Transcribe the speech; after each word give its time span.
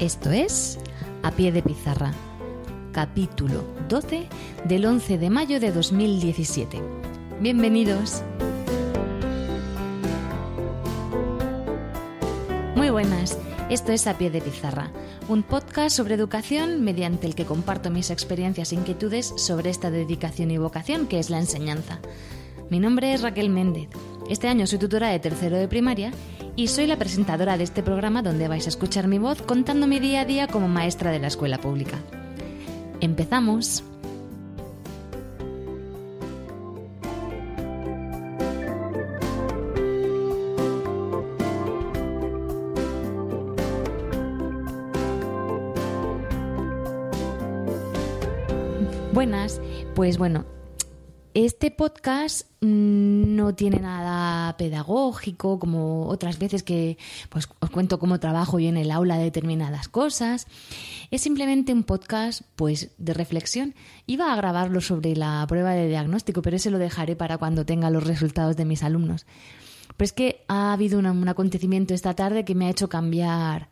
Esto 0.00 0.30
es 0.30 0.78
A 1.22 1.30
Pie 1.30 1.52
de 1.52 1.60
Pizarra, 1.60 2.14
capítulo 2.90 3.62
12 3.90 4.28
del 4.64 4.86
11 4.86 5.18
de 5.18 5.28
mayo 5.28 5.60
de 5.60 5.72
2017. 5.72 6.80
Bienvenidos. 7.38 8.22
Muy 12.74 12.88
buenas, 12.88 13.36
esto 13.68 13.92
es 13.92 14.06
A 14.06 14.16
Pie 14.16 14.30
de 14.30 14.40
Pizarra, 14.40 14.90
un 15.28 15.42
podcast 15.42 15.94
sobre 15.94 16.14
educación 16.14 16.82
mediante 16.82 17.26
el 17.26 17.34
que 17.34 17.44
comparto 17.44 17.90
mis 17.90 18.10
experiencias 18.10 18.72
e 18.72 18.76
inquietudes 18.76 19.34
sobre 19.36 19.68
esta 19.68 19.90
dedicación 19.90 20.50
y 20.50 20.56
vocación 20.56 21.08
que 21.08 21.18
es 21.18 21.28
la 21.28 21.40
enseñanza. 21.40 22.00
Mi 22.70 22.80
nombre 22.80 23.12
es 23.12 23.20
Raquel 23.20 23.50
Méndez. 23.50 23.90
Este 24.30 24.48
año 24.48 24.66
soy 24.66 24.78
tutora 24.78 25.08
de 25.08 25.18
tercero 25.18 25.58
de 25.58 25.68
primaria 25.68 26.10
y 26.60 26.68
soy 26.68 26.86
la 26.86 26.98
presentadora 26.98 27.56
de 27.56 27.64
este 27.64 27.82
programa 27.82 28.20
donde 28.20 28.46
vais 28.46 28.66
a 28.66 28.68
escuchar 28.68 29.08
mi 29.08 29.16
voz 29.16 29.40
contando 29.40 29.86
mi 29.86 29.98
día 29.98 30.20
a 30.20 30.24
día 30.26 30.46
como 30.46 30.68
maestra 30.68 31.10
de 31.10 31.18
la 31.18 31.28
escuela 31.28 31.56
pública. 31.56 31.98
¡Empezamos! 33.00 33.82
Buenas, 49.14 49.62
pues 49.94 50.18
bueno, 50.18 50.44
este 51.34 51.70
podcast 51.70 52.46
mm, 52.60 53.36
no 53.36 53.54
tiene 53.54 53.78
nada 53.78 54.56
pedagógico, 54.56 55.58
como 55.58 56.08
otras 56.08 56.38
veces 56.38 56.62
que 56.62 56.98
pues, 57.28 57.48
os 57.60 57.70
cuento 57.70 57.98
cómo 57.98 58.20
trabajo 58.20 58.58
yo 58.58 58.68
en 58.68 58.76
el 58.76 58.90
aula 58.90 59.16
de 59.16 59.24
determinadas 59.24 59.88
cosas. 59.88 60.46
Es 61.10 61.20
simplemente 61.22 61.72
un 61.72 61.84
podcast 61.84 62.42
pues, 62.56 62.90
de 62.98 63.14
reflexión. 63.14 63.74
Iba 64.06 64.32
a 64.32 64.36
grabarlo 64.36 64.80
sobre 64.80 65.14
la 65.16 65.44
prueba 65.48 65.72
de 65.72 65.88
diagnóstico, 65.88 66.42
pero 66.42 66.56
ese 66.56 66.70
lo 66.70 66.78
dejaré 66.78 67.16
para 67.16 67.38
cuando 67.38 67.64
tenga 67.64 67.90
los 67.90 68.04
resultados 68.04 68.56
de 68.56 68.64
mis 68.64 68.82
alumnos. 68.82 69.26
Pero 69.96 70.04
es 70.04 70.12
que 70.12 70.44
ha 70.48 70.72
habido 70.72 70.98
un 70.98 71.28
acontecimiento 71.28 71.94
esta 71.94 72.14
tarde 72.14 72.44
que 72.44 72.54
me 72.54 72.66
ha 72.66 72.70
hecho 72.70 72.88
cambiar 72.88 73.68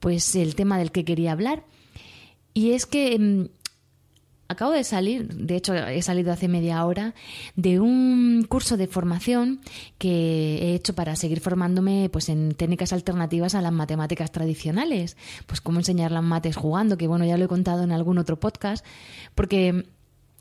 pues, 0.00 0.34
el 0.36 0.54
tema 0.54 0.78
del 0.78 0.92
que 0.92 1.04
quería 1.04 1.32
hablar. 1.32 1.64
Y 2.54 2.70
es 2.70 2.86
que 2.86 3.18
mm, 3.18 3.63
acabo 4.48 4.72
de 4.72 4.84
salir, 4.84 5.28
de 5.28 5.56
hecho 5.56 5.74
he 5.74 6.02
salido 6.02 6.32
hace 6.32 6.48
media 6.48 6.84
hora, 6.84 7.14
de 7.56 7.80
un 7.80 8.44
curso 8.48 8.76
de 8.76 8.86
formación 8.86 9.60
que 9.98 10.58
he 10.58 10.74
hecho 10.74 10.94
para 10.94 11.16
seguir 11.16 11.40
formándome 11.40 12.08
pues 12.10 12.28
en 12.28 12.54
técnicas 12.54 12.92
alternativas 12.92 13.54
a 13.54 13.62
las 13.62 13.72
matemáticas 13.72 14.30
tradicionales. 14.32 15.16
Pues 15.46 15.60
cómo 15.60 15.78
enseñar 15.78 16.12
las 16.12 16.22
mates 16.22 16.56
jugando, 16.56 16.96
que 16.96 17.06
bueno, 17.06 17.24
ya 17.24 17.38
lo 17.38 17.44
he 17.44 17.48
contado 17.48 17.82
en 17.82 17.92
algún 17.92 18.18
otro 18.18 18.38
podcast, 18.38 18.84
porque 19.34 19.86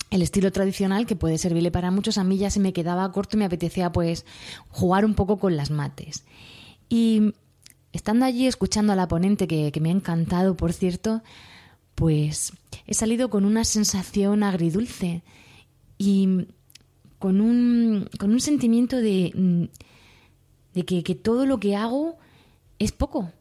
el 0.10 0.22
estilo 0.22 0.52
tradicional 0.52 1.06
que 1.06 1.16
puede 1.16 1.38
servirle 1.38 1.72
para 1.72 1.90
muchos, 1.90 2.18
a 2.18 2.24
mí 2.24 2.38
ya 2.38 2.50
se 2.50 2.60
me 2.60 2.74
quedaba 2.74 3.12
corto 3.12 3.36
y 3.36 3.40
me 3.40 3.46
apetecía 3.46 3.92
pues 3.92 4.26
jugar 4.70 5.06
un 5.06 5.16
poco 5.16 5.40
con 5.40 5.58
las 5.58 5.72
mates. 5.72 6.24
Y 6.88 7.34
estando 7.94 8.26
allí 8.26 8.46
escuchando 8.46 8.94
a 8.94 8.96
la 8.96 9.08
ponente, 9.08 9.48
que, 9.48 9.72
que 9.72 9.80
me 9.80 9.90
ha 9.90 9.94
encantado, 9.94 10.56
por 10.56 10.74
cierto, 10.74 11.24
pues 11.96 12.54
he 12.88 12.94
salido 12.94 13.30
con 13.30 13.46
una 13.46 13.64
sensación 13.64 14.44
agridulce 14.44 15.24
y 15.98 16.48
con 17.20 17.40
un, 17.40 18.10
con 18.20 18.32
un 18.32 18.42
sentimiento 18.42 18.98
de, 18.98 19.70
de 20.74 20.86
que, 20.86 21.16
todo 21.16 21.46
lo 21.46 21.60
que 21.60 21.76
hago 21.76 22.18
es 22.80 22.92
poco, 22.92 23.32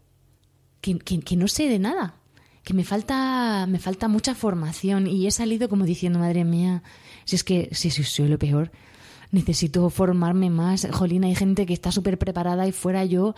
que, 0.81 0.99
que, 0.99 1.37
no 1.37 1.49
sé 1.49 1.69
de 1.69 1.79
nada, 1.79 2.15
que 2.63 2.75
me 2.75 2.85
falta, 2.85 3.67
me 3.67 3.79
falta 3.79 4.09
mucha 4.09 4.35
formación 4.35 5.07
y 5.07 5.27
he 5.27 5.31
salido 5.31 5.69
como 5.69 5.85
diciendo, 5.85 6.19
madre 6.19 6.45
mía, 6.45 6.83
si 7.25 7.37
es 7.37 7.45
que 7.45 7.71
si, 7.73 7.91
soy 7.91 8.29
lo 8.29 8.39
peor, 8.39 8.71
necesito 9.31 9.89
formarme 9.91 10.51
más. 10.51 10.87
Jolina, 10.93 11.27
hay 11.27 11.35
gente 11.35 11.67
que 11.67 11.73
está 11.73 11.91
súper 11.91 12.19
preparada 12.19 12.69
y 12.69 12.73
fuera 12.73 13.05
yo 13.05 13.35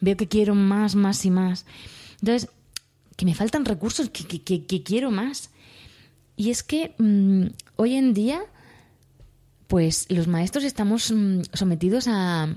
veo 0.00 0.16
que 0.16 0.28
quiero 0.28 0.54
más, 0.54 0.94
más 0.94 1.24
y 1.24 1.30
más. 1.30 1.66
Entonces, 2.20 2.48
que 3.16 3.24
me 3.24 3.34
faltan 3.34 3.64
recursos, 3.64 4.10
que, 4.10 4.42
que, 4.42 4.82
quiero 4.82 5.10
más. 5.10 5.50
Y 6.36 6.50
es 6.50 6.62
que 6.62 6.94
mm, 6.98 7.46
hoy 7.76 7.94
en 7.94 8.14
día, 8.14 8.42
pues 9.66 10.06
los 10.10 10.28
maestros 10.28 10.64
estamos 10.64 11.10
mm, 11.10 11.42
sometidos 11.52 12.08
a, 12.08 12.54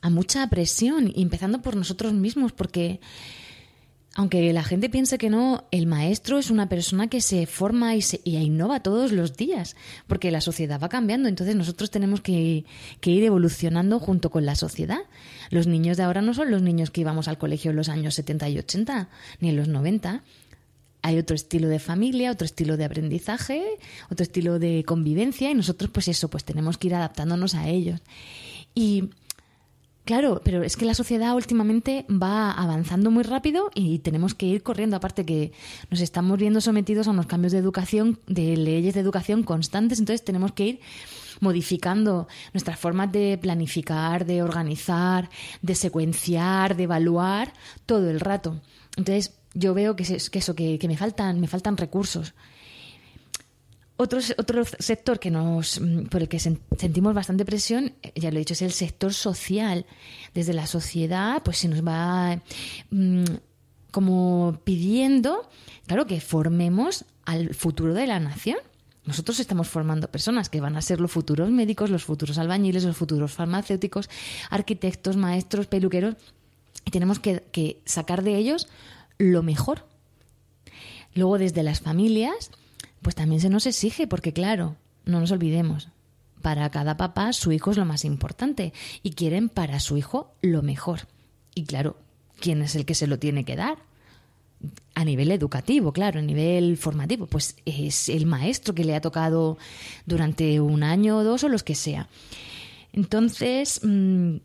a 0.00 0.10
mucha 0.10 0.48
presión, 0.48 1.12
empezando 1.16 1.62
por 1.62 1.76
nosotros 1.76 2.12
mismos, 2.12 2.52
porque 2.52 3.00
aunque 4.14 4.52
la 4.52 4.62
gente 4.62 4.90
piense 4.90 5.16
que 5.16 5.30
no, 5.30 5.64
el 5.70 5.86
maestro 5.86 6.38
es 6.38 6.50
una 6.50 6.68
persona 6.68 7.08
que 7.08 7.22
se 7.22 7.46
forma 7.46 7.94
y, 7.94 8.02
se, 8.02 8.20
y 8.24 8.36
innova 8.36 8.80
todos 8.80 9.10
los 9.10 9.36
días, 9.36 9.74
porque 10.06 10.30
la 10.30 10.42
sociedad 10.42 10.78
va 10.80 10.90
cambiando, 10.90 11.28
entonces 11.28 11.56
nosotros 11.56 11.90
tenemos 11.90 12.20
que, 12.20 12.66
que, 13.00 13.10
ir 13.10 13.24
evolucionando 13.24 13.98
junto 13.98 14.30
con 14.30 14.44
la 14.44 14.54
sociedad. 14.54 15.00
Los 15.50 15.66
niños 15.66 15.96
de 15.96 16.02
ahora 16.02 16.20
no 16.20 16.34
son 16.34 16.50
los 16.50 16.60
niños 16.60 16.90
que 16.90 17.00
íbamos 17.00 17.26
al 17.26 17.38
colegio 17.38 17.70
en 17.70 17.76
los 17.76 17.88
años 17.88 18.14
70 18.14 18.50
y 18.50 18.58
80, 18.58 19.08
ni 19.40 19.48
en 19.48 19.56
los 19.56 19.68
90. 19.68 20.22
Hay 21.00 21.18
otro 21.18 21.34
estilo 21.34 21.68
de 21.68 21.78
familia, 21.78 22.30
otro 22.30 22.44
estilo 22.44 22.76
de 22.76 22.84
aprendizaje, 22.84 23.64
otro 24.10 24.22
estilo 24.22 24.58
de 24.58 24.84
convivencia 24.84 25.50
y 25.50 25.54
nosotros 25.54 25.90
pues 25.90 26.08
eso, 26.08 26.28
pues 26.28 26.44
tenemos 26.44 26.76
que 26.76 26.88
ir 26.88 26.94
adaptándonos 26.94 27.54
a 27.54 27.68
ellos. 27.68 28.00
Y 28.74 29.10
Claro, 30.04 30.40
pero 30.42 30.64
es 30.64 30.76
que 30.76 30.84
la 30.84 30.94
sociedad 30.94 31.34
últimamente 31.36 32.04
va 32.10 32.50
avanzando 32.50 33.12
muy 33.12 33.22
rápido 33.22 33.70
y 33.72 34.00
tenemos 34.00 34.34
que 34.34 34.46
ir 34.46 34.64
corriendo. 34.64 34.96
Aparte 34.96 35.24
que 35.24 35.52
nos 35.90 36.00
estamos 36.00 36.38
viendo 36.38 36.60
sometidos 36.60 37.06
a 37.06 37.12
unos 37.12 37.26
cambios 37.26 37.52
de 37.52 37.58
educación, 37.58 38.18
de 38.26 38.56
leyes 38.56 38.94
de 38.94 39.00
educación 39.00 39.44
constantes, 39.44 40.00
entonces 40.00 40.24
tenemos 40.24 40.52
que 40.52 40.66
ir 40.66 40.80
modificando 41.38 42.26
nuestras 42.52 42.80
formas 42.80 43.12
de 43.12 43.38
planificar, 43.40 44.26
de 44.26 44.42
organizar, 44.42 45.30
de 45.60 45.74
secuenciar, 45.76 46.76
de 46.76 46.84
evaluar 46.84 47.52
todo 47.86 48.10
el 48.10 48.18
rato. 48.18 48.60
Entonces 48.96 49.34
yo 49.54 49.72
veo 49.72 49.94
que, 49.94 50.02
es, 50.02 50.30
que 50.30 50.40
eso, 50.40 50.56
que, 50.56 50.80
que 50.80 50.88
me 50.88 50.96
faltan, 50.96 51.40
me 51.40 51.46
faltan 51.46 51.76
recursos. 51.76 52.34
Otro, 54.02 54.18
otro 54.36 54.64
sector 54.64 55.20
que 55.20 55.30
nos, 55.30 55.80
mm, 55.80 56.06
por 56.06 56.22
el 56.22 56.28
que 56.28 56.40
sentimos 56.40 57.14
bastante 57.14 57.44
presión, 57.44 57.92
eh, 58.02 58.12
ya 58.16 58.30
lo 58.32 58.36
he 58.36 58.40
dicho, 58.40 58.54
es 58.54 58.62
el 58.62 58.72
sector 58.72 59.14
social. 59.14 59.86
Desde 60.34 60.52
la 60.52 60.66
sociedad, 60.66 61.40
pues 61.44 61.58
se 61.58 61.68
nos 61.68 61.86
va 61.86 62.40
mm, 62.90 63.24
como 63.92 64.58
pidiendo, 64.64 65.48
claro, 65.86 66.06
que 66.06 66.20
formemos 66.20 67.04
al 67.24 67.54
futuro 67.54 67.94
de 67.94 68.08
la 68.08 68.18
nación. 68.18 68.58
Nosotros 69.04 69.38
estamos 69.38 69.68
formando 69.68 70.08
personas 70.08 70.48
que 70.48 70.60
van 70.60 70.76
a 70.76 70.82
ser 70.82 71.00
los 71.00 71.12
futuros 71.12 71.50
médicos, 71.50 71.88
los 71.88 72.02
futuros 72.02 72.38
albañiles, 72.38 72.82
los 72.82 72.96
futuros 72.96 73.30
farmacéuticos, 73.30 74.10
arquitectos, 74.50 75.16
maestros, 75.16 75.68
peluqueros, 75.68 76.16
y 76.84 76.90
tenemos 76.90 77.20
que, 77.20 77.44
que 77.52 77.80
sacar 77.84 78.24
de 78.24 78.36
ellos 78.36 78.66
lo 79.18 79.44
mejor. 79.44 79.86
Luego, 81.14 81.38
desde 81.38 81.62
las 81.62 81.80
familias, 81.80 82.50
pues 83.02 83.14
también 83.14 83.40
se 83.40 83.50
nos 83.50 83.66
exige, 83.66 84.06
porque 84.06 84.32
claro, 84.32 84.76
no 85.04 85.20
nos 85.20 85.32
olvidemos, 85.32 85.88
para 86.42 86.70
cada 86.70 86.96
papá 86.96 87.32
su 87.32 87.52
hijo 87.52 87.70
es 87.70 87.76
lo 87.76 87.84
más 87.84 88.04
importante 88.04 88.72
y 89.02 89.12
quieren 89.12 89.48
para 89.48 89.80
su 89.80 89.96
hijo 89.96 90.34
lo 90.42 90.62
mejor. 90.62 91.02
Y 91.54 91.64
claro, 91.64 91.96
¿quién 92.40 92.62
es 92.62 92.74
el 92.74 92.84
que 92.84 92.94
se 92.94 93.06
lo 93.06 93.18
tiene 93.18 93.44
que 93.44 93.56
dar? 93.56 93.78
A 94.94 95.04
nivel 95.04 95.30
educativo, 95.32 95.92
claro, 95.92 96.20
a 96.20 96.22
nivel 96.22 96.76
formativo, 96.76 97.26
pues 97.26 97.56
es 97.64 98.08
el 98.08 98.26
maestro 98.26 98.74
que 98.74 98.84
le 98.84 98.94
ha 98.94 99.00
tocado 99.00 99.58
durante 100.06 100.60
un 100.60 100.82
año 100.82 101.18
o 101.18 101.24
dos 101.24 101.44
o 101.44 101.48
los 101.48 101.62
que 101.62 101.74
sea. 101.74 102.08
Entonces, 102.92 103.80
mm, 103.82 104.36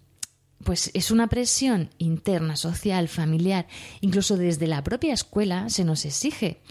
pues 0.64 0.90
es 0.94 1.12
una 1.12 1.28
presión 1.28 1.90
interna, 1.98 2.56
social, 2.56 3.08
familiar, 3.08 3.68
incluso 4.02 4.38
desde 4.38 4.68
la 4.68 4.84
propia 4.84 5.14
escuela 5.14 5.70
se 5.70 5.84
nos 5.84 6.06
exige 6.06 6.62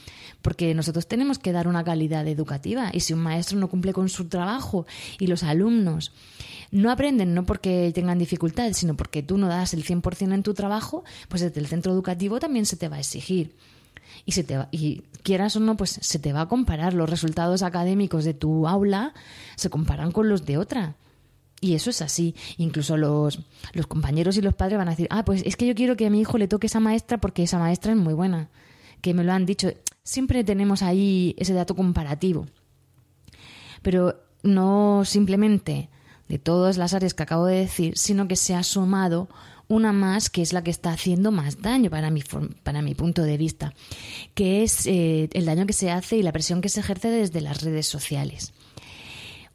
porque 0.42 0.74
nosotros 0.74 1.06
tenemos 1.06 1.38
que 1.38 1.52
dar 1.52 1.68
una 1.68 1.84
calidad 1.84 2.26
educativa 2.28 2.90
y 2.92 3.00
si 3.00 3.12
un 3.12 3.20
maestro 3.20 3.58
no 3.58 3.68
cumple 3.68 3.92
con 3.92 4.08
su 4.08 4.26
trabajo 4.26 4.86
y 5.18 5.26
los 5.26 5.42
alumnos 5.42 6.12
no 6.70 6.90
aprenden 6.90 7.34
no 7.34 7.44
porque 7.44 7.90
tengan 7.94 8.18
dificultades, 8.18 8.76
sino 8.76 8.96
porque 8.96 9.22
tú 9.22 9.38
no 9.38 9.48
das 9.48 9.74
el 9.74 9.84
100% 9.84 10.34
en 10.34 10.42
tu 10.42 10.54
trabajo, 10.54 11.04
pues 11.28 11.42
desde 11.42 11.60
el 11.60 11.66
centro 11.66 11.92
educativo 11.92 12.38
también 12.38 12.66
se 12.66 12.76
te 12.76 12.88
va 12.88 12.96
a 12.96 13.00
exigir. 13.00 13.54
Y, 14.24 14.32
se 14.32 14.44
te 14.44 14.56
va, 14.56 14.68
y 14.70 15.02
quieras 15.22 15.56
o 15.56 15.60
no, 15.60 15.76
pues 15.76 15.98
se 16.00 16.18
te 16.18 16.32
va 16.32 16.42
a 16.42 16.48
comparar. 16.48 16.94
Los 16.94 17.10
resultados 17.10 17.62
académicos 17.62 18.24
de 18.24 18.34
tu 18.34 18.66
aula 18.66 19.14
se 19.56 19.70
comparan 19.70 20.12
con 20.12 20.28
los 20.28 20.46
de 20.46 20.58
otra. 20.58 20.96
Y 21.60 21.74
eso 21.74 21.90
es 21.90 22.02
así. 22.02 22.34
Incluso 22.56 22.96
los, 22.96 23.40
los 23.72 23.86
compañeros 23.86 24.36
y 24.36 24.42
los 24.42 24.54
padres 24.54 24.78
van 24.78 24.88
a 24.88 24.92
decir, 24.92 25.08
ah, 25.10 25.24
pues 25.24 25.42
es 25.44 25.56
que 25.56 25.66
yo 25.66 25.74
quiero 25.74 25.96
que 25.96 26.06
a 26.06 26.10
mi 26.10 26.20
hijo 26.20 26.38
le 26.38 26.48
toque 26.48 26.66
esa 26.66 26.80
maestra 26.80 27.18
porque 27.18 27.42
esa 27.42 27.58
maestra 27.58 27.92
es 27.92 27.98
muy 27.98 28.14
buena. 28.14 28.48
Que 29.00 29.14
me 29.14 29.24
lo 29.24 29.32
han 29.32 29.46
dicho 29.46 29.72
siempre 30.06 30.44
tenemos 30.44 30.82
ahí 30.82 31.34
ese 31.36 31.52
dato 31.52 31.74
comparativo. 31.74 32.46
Pero 33.82 34.22
no 34.42 35.04
simplemente 35.04 35.90
de 36.28 36.38
todas 36.38 36.78
las 36.78 36.94
áreas 36.94 37.12
que 37.12 37.24
acabo 37.24 37.46
de 37.46 37.56
decir, 37.56 37.98
sino 37.98 38.28
que 38.28 38.36
se 38.36 38.54
ha 38.54 38.62
sumado 38.62 39.28
una 39.68 39.92
más 39.92 40.30
que 40.30 40.42
es 40.42 40.52
la 40.52 40.62
que 40.62 40.70
está 40.70 40.92
haciendo 40.92 41.32
más 41.32 41.60
daño 41.60 41.90
para 41.90 42.10
mi, 42.10 42.22
para 42.62 42.82
mi 42.82 42.94
punto 42.94 43.22
de 43.22 43.36
vista, 43.36 43.74
que 44.34 44.62
es 44.62 44.86
eh, 44.86 45.28
el 45.32 45.44
daño 45.44 45.66
que 45.66 45.72
se 45.72 45.90
hace 45.90 46.16
y 46.16 46.22
la 46.22 46.32
presión 46.32 46.60
que 46.60 46.68
se 46.68 46.80
ejerce 46.80 47.10
desde 47.10 47.40
las 47.40 47.62
redes 47.62 47.86
sociales. 47.88 48.52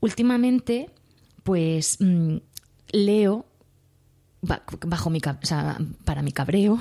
Últimamente, 0.02 0.90
pues 1.44 1.98
mm, 2.02 2.38
leo, 2.92 3.46
bajo 4.42 5.10
mi, 5.10 5.22
para 5.22 6.22
mi 6.22 6.34
cabreo, 6.34 6.78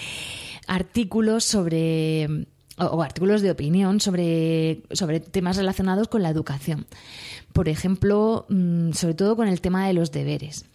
artículos 0.66 1.44
sobre 1.44 2.46
o, 2.78 3.02
artículos 3.02 3.42
de 3.42 3.50
opinión 3.50 4.00
sobre, 4.00 4.82
sobre 4.90 5.20
temas 5.20 5.56
relacionados 5.56 6.08
con 6.08 6.22
la 6.22 6.30
educación. 6.30 6.86
Por 7.52 7.68
ejemplo, 7.68 8.46
mm, 8.48 8.92
sobre 8.92 9.14
todo 9.14 9.36
con 9.36 9.48
el 9.48 9.60
tema 9.60 9.86
de 9.86 9.94
los 9.94 10.10
deberes. 10.10 10.66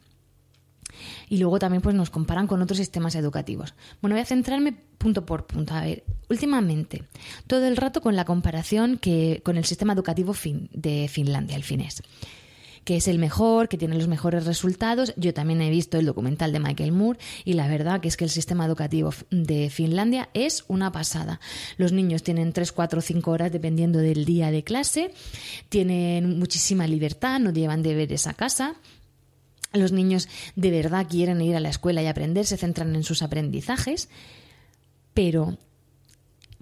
Y 1.29 1.37
luego 1.37 1.59
también 1.59 1.81
pues, 1.81 1.95
nos 1.95 2.09
comparan 2.09 2.47
con 2.47 2.61
otros 2.61 2.77
sistemas 2.77 3.15
educativos. 3.15 3.73
Bueno, 4.01 4.15
voy 4.15 4.21
a 4.21 4.25
centrarme 4.25 4.73
punto 4.97 5.25
por 5.25 5.45
punto. 5.45 5.73
A 5.73 5.81
ver, 5.81 6.03
últimamente, 6.29 7.03
todo 7.47 7.65
el 7.67 7.77
rato 7.77 8.01
con 8.01 8.15
la 8.15 8.25
comparación 8.25 8.97
que, 8.97 9.41
con 9.43 9.57
el 9.57 9.65
sistema 9.65 9.93
educativo 9.93 10.33
fin, 10.33 10.69
de 10.73 11.07
Finlandia, 11.07 11.55
el 11.55 11.63
finés 11.63 12.01
que 12.89 12.97
es 12.97 13.07
el 13.07 13.19
mejor, 13.19 13.69
que 13.69 13.77
tiene 13.77 13.95
los 13.95 14.07
mejores 14.07 14.47
resultados. 14.47 15.13
Yo 15.15 15.31
también 15.31 15.61
he 15.61 15.69
visto 15.69 15.99
el 15.99 16.07
documental 16.07 16.51
de 16.51 16.59
Michael 16.59 16.91
Moore 16.91 17.19
y 17.45 17.53
la 17.53 17.67
verdad 17.67 18.01
que 18.01 18.07
es 18.07 18.17
que 18.17 18.23
el 18.23 18.31
sistema 18.31 18.65
educativo 18.65 19.13
de 19.29 19.69
Finlandia 19.69 20.29
es 20.33 20.65
una 20.67 20.91
pasada. 20.91 21.39
Los 21.77 21.91
niños 21.91 22.23
tienen 22.23 22.51
3, 22.51 22.71
4, 22.71 23.01
5 23.01 23.29
horas 23.29 23.51
dependiendo 23.51 23.99
del 23.99 24.25
día 24.25 24.49
de 24.49 24.63
clase, 24.63 25.11
tienen 25.69 26.39
muchísima 26.39 26.87
libertad, 26.87 27.39
no 27.39 27.51
llevan 27.51 27.83
deberes 27.83 28.25
a 28.25 28.33
casa. 28.33 28.73
Los 29.71 29.91
niños 29.91 30.27
de 30.55 30.71
verdad 30.71 31.05
quieren 31.07 31.43
ir 31.43 31.55
a 31.55 31.59
la 31.59 31.69
escuela 31.69 32.01
y 32.01 32.07
aprender, 32.07 32.47
se 32.47 32.57
centran 32.57 32.95
en 32.95 33.03
sus 33.03 33.21
aprendizajes, 33.21 34.09
pero 35.13 35.59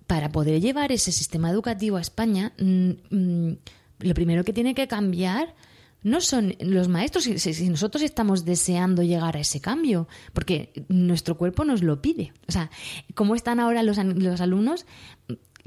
para 0.07 0.33
poder 0.33 0.59
llevar 0.59 0.91
ese 0.91 1.13
sistema 1.13 1.49
educativo 1.49 1.95
a 1.95 2.01
España, 2.01 2.51
mm, 2.59 2.89
mm, 3.11 3.57
lo 3.99 4.13
primero 4.13 4.43
que 4.43 4.51
tiene 4.51 4.75
que 4.75 4.89
cambiar 4.89 5.55
no 6.03 6.21
son 6.21 6.55
los 6.59 6.87
maestros, 6.87 7.25
si, 7.25 7.69
nosotros 7.69 8.03
estamos 8.03 8.45
deseando 8.45 9.03
llegar 9.03 9.35
a 9.35 9.39
ese 9.39 9.59
cambio, 9.59 10.07
porque 10.33 10.71
nuestro 10.87 11.37
cuerpo 11.37 11.65
nos 11.65 11.83
lo 11.83 12.01
pide. 12.01 12.33
O 12.47 12.51
sea, 12.51 12.69
como 13.13 13.35
están 13.35 13.59
ahora 13.59 13.83
los, 13.83 13.97
los 13.97 14.41
alumnos, 14.41 14.85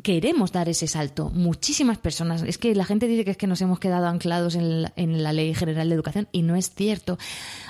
queremos 0.02 0.52
dar 0.52 0.68
ese 0.68 0.86
salto. 0.86 1.30
Muchísimas 1.30 1.98
personas, 1.98 2.42
es 2.42 2.58
que 2.58 2.74
la 2.74 2.84
gente 2.84 3.06
dice 3.06 3.24
que 3.24 3.32
es 3.32 3.36
que 3.36 3.46
nos 3.46 3.60
hemos 3.60 3.78
quedado 3.78 4.06
anclados 4.06 4.54
en 4.54 4.82
la, 4.82 4.92
en 4.96 5.22
la, 5.22 5.32
Ley 5.32 5.54
General 5.54 5.88
de 5.88 5.94
Educación 5.94 6.28
y 6.32 6.42
no 6.42 6.56
es 6.56 6.74
cierto. 6.74 7.18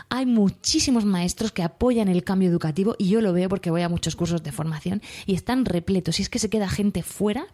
Hay 0.08 0.26
muchísimos 0.26 1.04
maestros 1.04 1.52
que 1.52 1.62
apoyan 1.62 2.08
el 2.08 2.24
cambio 2.24 2.48
educativo 2.48 2.94
y 2.98 3.08
yo 3.08 3.20
lo 3.20 3.32
veo 3.32 3.48
porque 3.48 3.70
voy 3.70 3.82
a 3.82 3.88
muchos 3.88 4.16
cursos 4.16 4.42
de 4.42 4.52
formación 4.52 5.02
y 5.26 5.34
están 5.34 5.64
repletos. 5.64 6.18
Y 6.18 6.22
es 6.22 6.28
que 6.28 6.38
se 6.38 6.50
queda 6.50 6.68
gente 6.68 7.02
fuera 7.02 7.46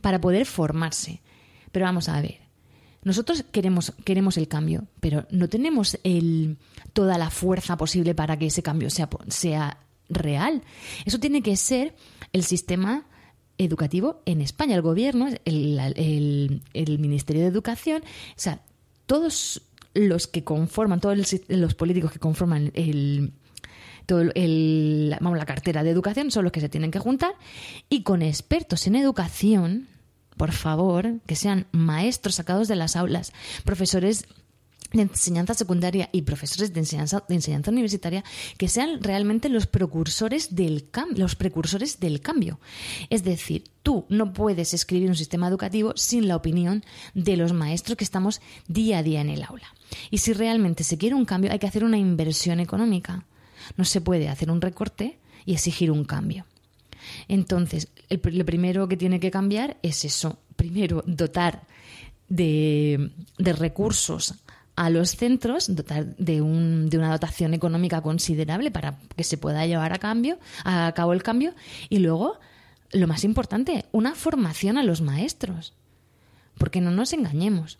para 0.00 0.20
poder 0.20 0.46
formarse. 0.46 1.22
Pero 1.72 1.86
vamos 1.86 2.08
a 2.08 2.20
ver, 2.20 2.45
nosotros 3.06 3.44
queremos, 3.52 3.92
queremos 4.02 4.36
el 4.36 4.48
cambio, 4.48 4.88
pero 4.98 5.28
no 5.30 5.48
tenemos 5.48 5.96
el, 6.02 6.56
toda 6.92 7.18
la 7.18 7.30
fuerza 7.30 7.76
posible 7.76 8.16
para 8.16 8.36
que 8.36 8.46
ese 8.46 8.64
cambio 8.64 8.90
sea, 8.90 9.08
sea 9.28 9.78
real. 10.08 10.64
Eso 11.04 11.20
tiene 11.20 11.40
que 11.40 11.56
ser 11.56 11.94
el 12.32 12.42
sistema 12.42 13.06
educativo 13.58 14.22
en 14.26 14.40
España, 14.40 14.74
el 14.74 14.82
gobierno, 14.82 15.28
el, 15.44 16.60
el, 16.74 16.98
Ministerio 16.98 17.42
de 17.42 17.48
Educación, 17.48 18.02
o 18.02 18.34
sea, 18.40 18.60
todos 19.06 19.62
los 19.94 20.26
que 20.26 20.42
conforman, 20.42 21.00
todos 21.00 21.16
los 21.46 21.74
políticos 21.76 22.10
que 22.10 22.18
conforman 22.18 22.72
el, 22.74 23.34
todo 24.06 24.22
el, 24.34 25.16
vamos, 25.20 25.38
la 25.38 25.46
cartera 25.46 25.84
de 25.84 25.90
educación 25.90 26.32
son 26.32 26.42
los 26.42 26.52
que 26.52 26.60
se 26.60 26.68
tienen 26.68 26.90
que 26.90 26.98
juntar 26.98 27.34
y 27.88 28.02
con 28.02 28.22
expertos 28.22 28.84
en 28.88 28.96
educación 28.96 29.86
por 30.36 30.52
favor, 30.52 31.20
que 31.26 31.36
sean 31.36 31.66
maestros 31.72 32.36
sacados 32.36 32.68
de 32.68 32.76
las 32.76 32.96
aulas, 32.96 33.32
profesores 33.64 34.26
de 34.92 35.02
enseñanza 35.02 35.54
secundaria 35.54 36.08
y 36.12 36.22
profesores 36.22 36.72
de 36.72 36.80
enseñanza, 36.80 37.24
de 37.28 37.34
enseñanza 37.34 37.70
universitaria 37.70 38.24
que 38.56 38.68
sean 38.68 39.02
realmente 39.02 39.48
los 39.48 39.66
precursores 39.66 40.54
del 40.54 40.88
los 41.14 41.34
precursores 41.34 42.00
del 42.00 42.20
cambio. 42.20 42.60
Es 43.10 43.24
decir, 43.24 43.64
tú 43.82 44.06
no 44.08 44.32
puedes 44.32 44.74
escribir 44.74 45.08
un 45.08 45.16
sistema 45.16 45.48
educativo 45.48 45.92
sin 45.96 46.28
la 46.28 46.36
opinión 46.36 46.84
de 47.14 47.36
los 47.36 47.52
maestros 47.52 47.96
que 47.96 48.04
estamos 48.04 48.40
día 48.68 48.98
a 48.98 49.02
día 49.02 49.20
en 49.20 49.30
el 49.30 49.42
aula. 49.42 49.74
Y 50.10 50.18
si 50.18 50.32
realmente 50.32 50.84
se 50.84 50.98
quiere 50.98 51.14
un 51.14 51.24
cambio, 51.24 51.52
hay 51.52 51.58
que 51.58 51.66
hacer 51.66 51.84
una 51.84 51.98
inversión 51.98 52.60
económica. 52.60 53.24
No 53.76 53.84
se 53.84 54.00
puede 54.00 54.28
hacer 54.28 54.50
un 54.50 54.60
recorte 54.60 55.18
y 55.44 55.54
exigir 55.54 55.90
un 55.90 56.04
cambio. 56.04 56.46
Entonces, 57.28 57.88
lo 58.08 58.44
primero 58.44 58.88
que 58.88 58.96
tiene 58.96 59.20
que 59.20 59.30
cambiar 59.30 59.76
es 59.82 60.04
eso. 60.04 60.38
Primero, 60.56 61.02
dotar 61.06 61.62
de, 62.28 63.10
recursos 63.38 64.34
a 64.76 64.90
los 64.90 65.16
centros, 65.16 65.74
dotar 65.74 66.16
de, 66.16 66.40
un, 66.40 66.88
de, 66.88 66.98
una 66.98 67.10
dotación 67.10 67.54
económica 67.54 68.00
considerable 68.00 68.70
para 68.70 68.98
que 69.16 69.24
se 69.24 69.38
pueda 69.38 69.66
llevar 69.66 69.92
a, 69.92 69.98
cambio, 69.98 70.38
a 70.64 70.92
cabo 70.94 71.12
el 71.12 71.22
cambio. 71.22 71.54
Y 71.88 71.98
luego, 71.98 72.38
lo 72.92 73.06
más 73.06 73.24
importante, 73.24 73.86
una 73.92 74.14
formación 74.14 74.78
a 74.78 74.84
los 74.84 75.00
maestros. 75.00 75.72
Porque 76.58 76.80
no 76.80 76.90
nos 76.90 77.12
engañemos. 77.12 77.78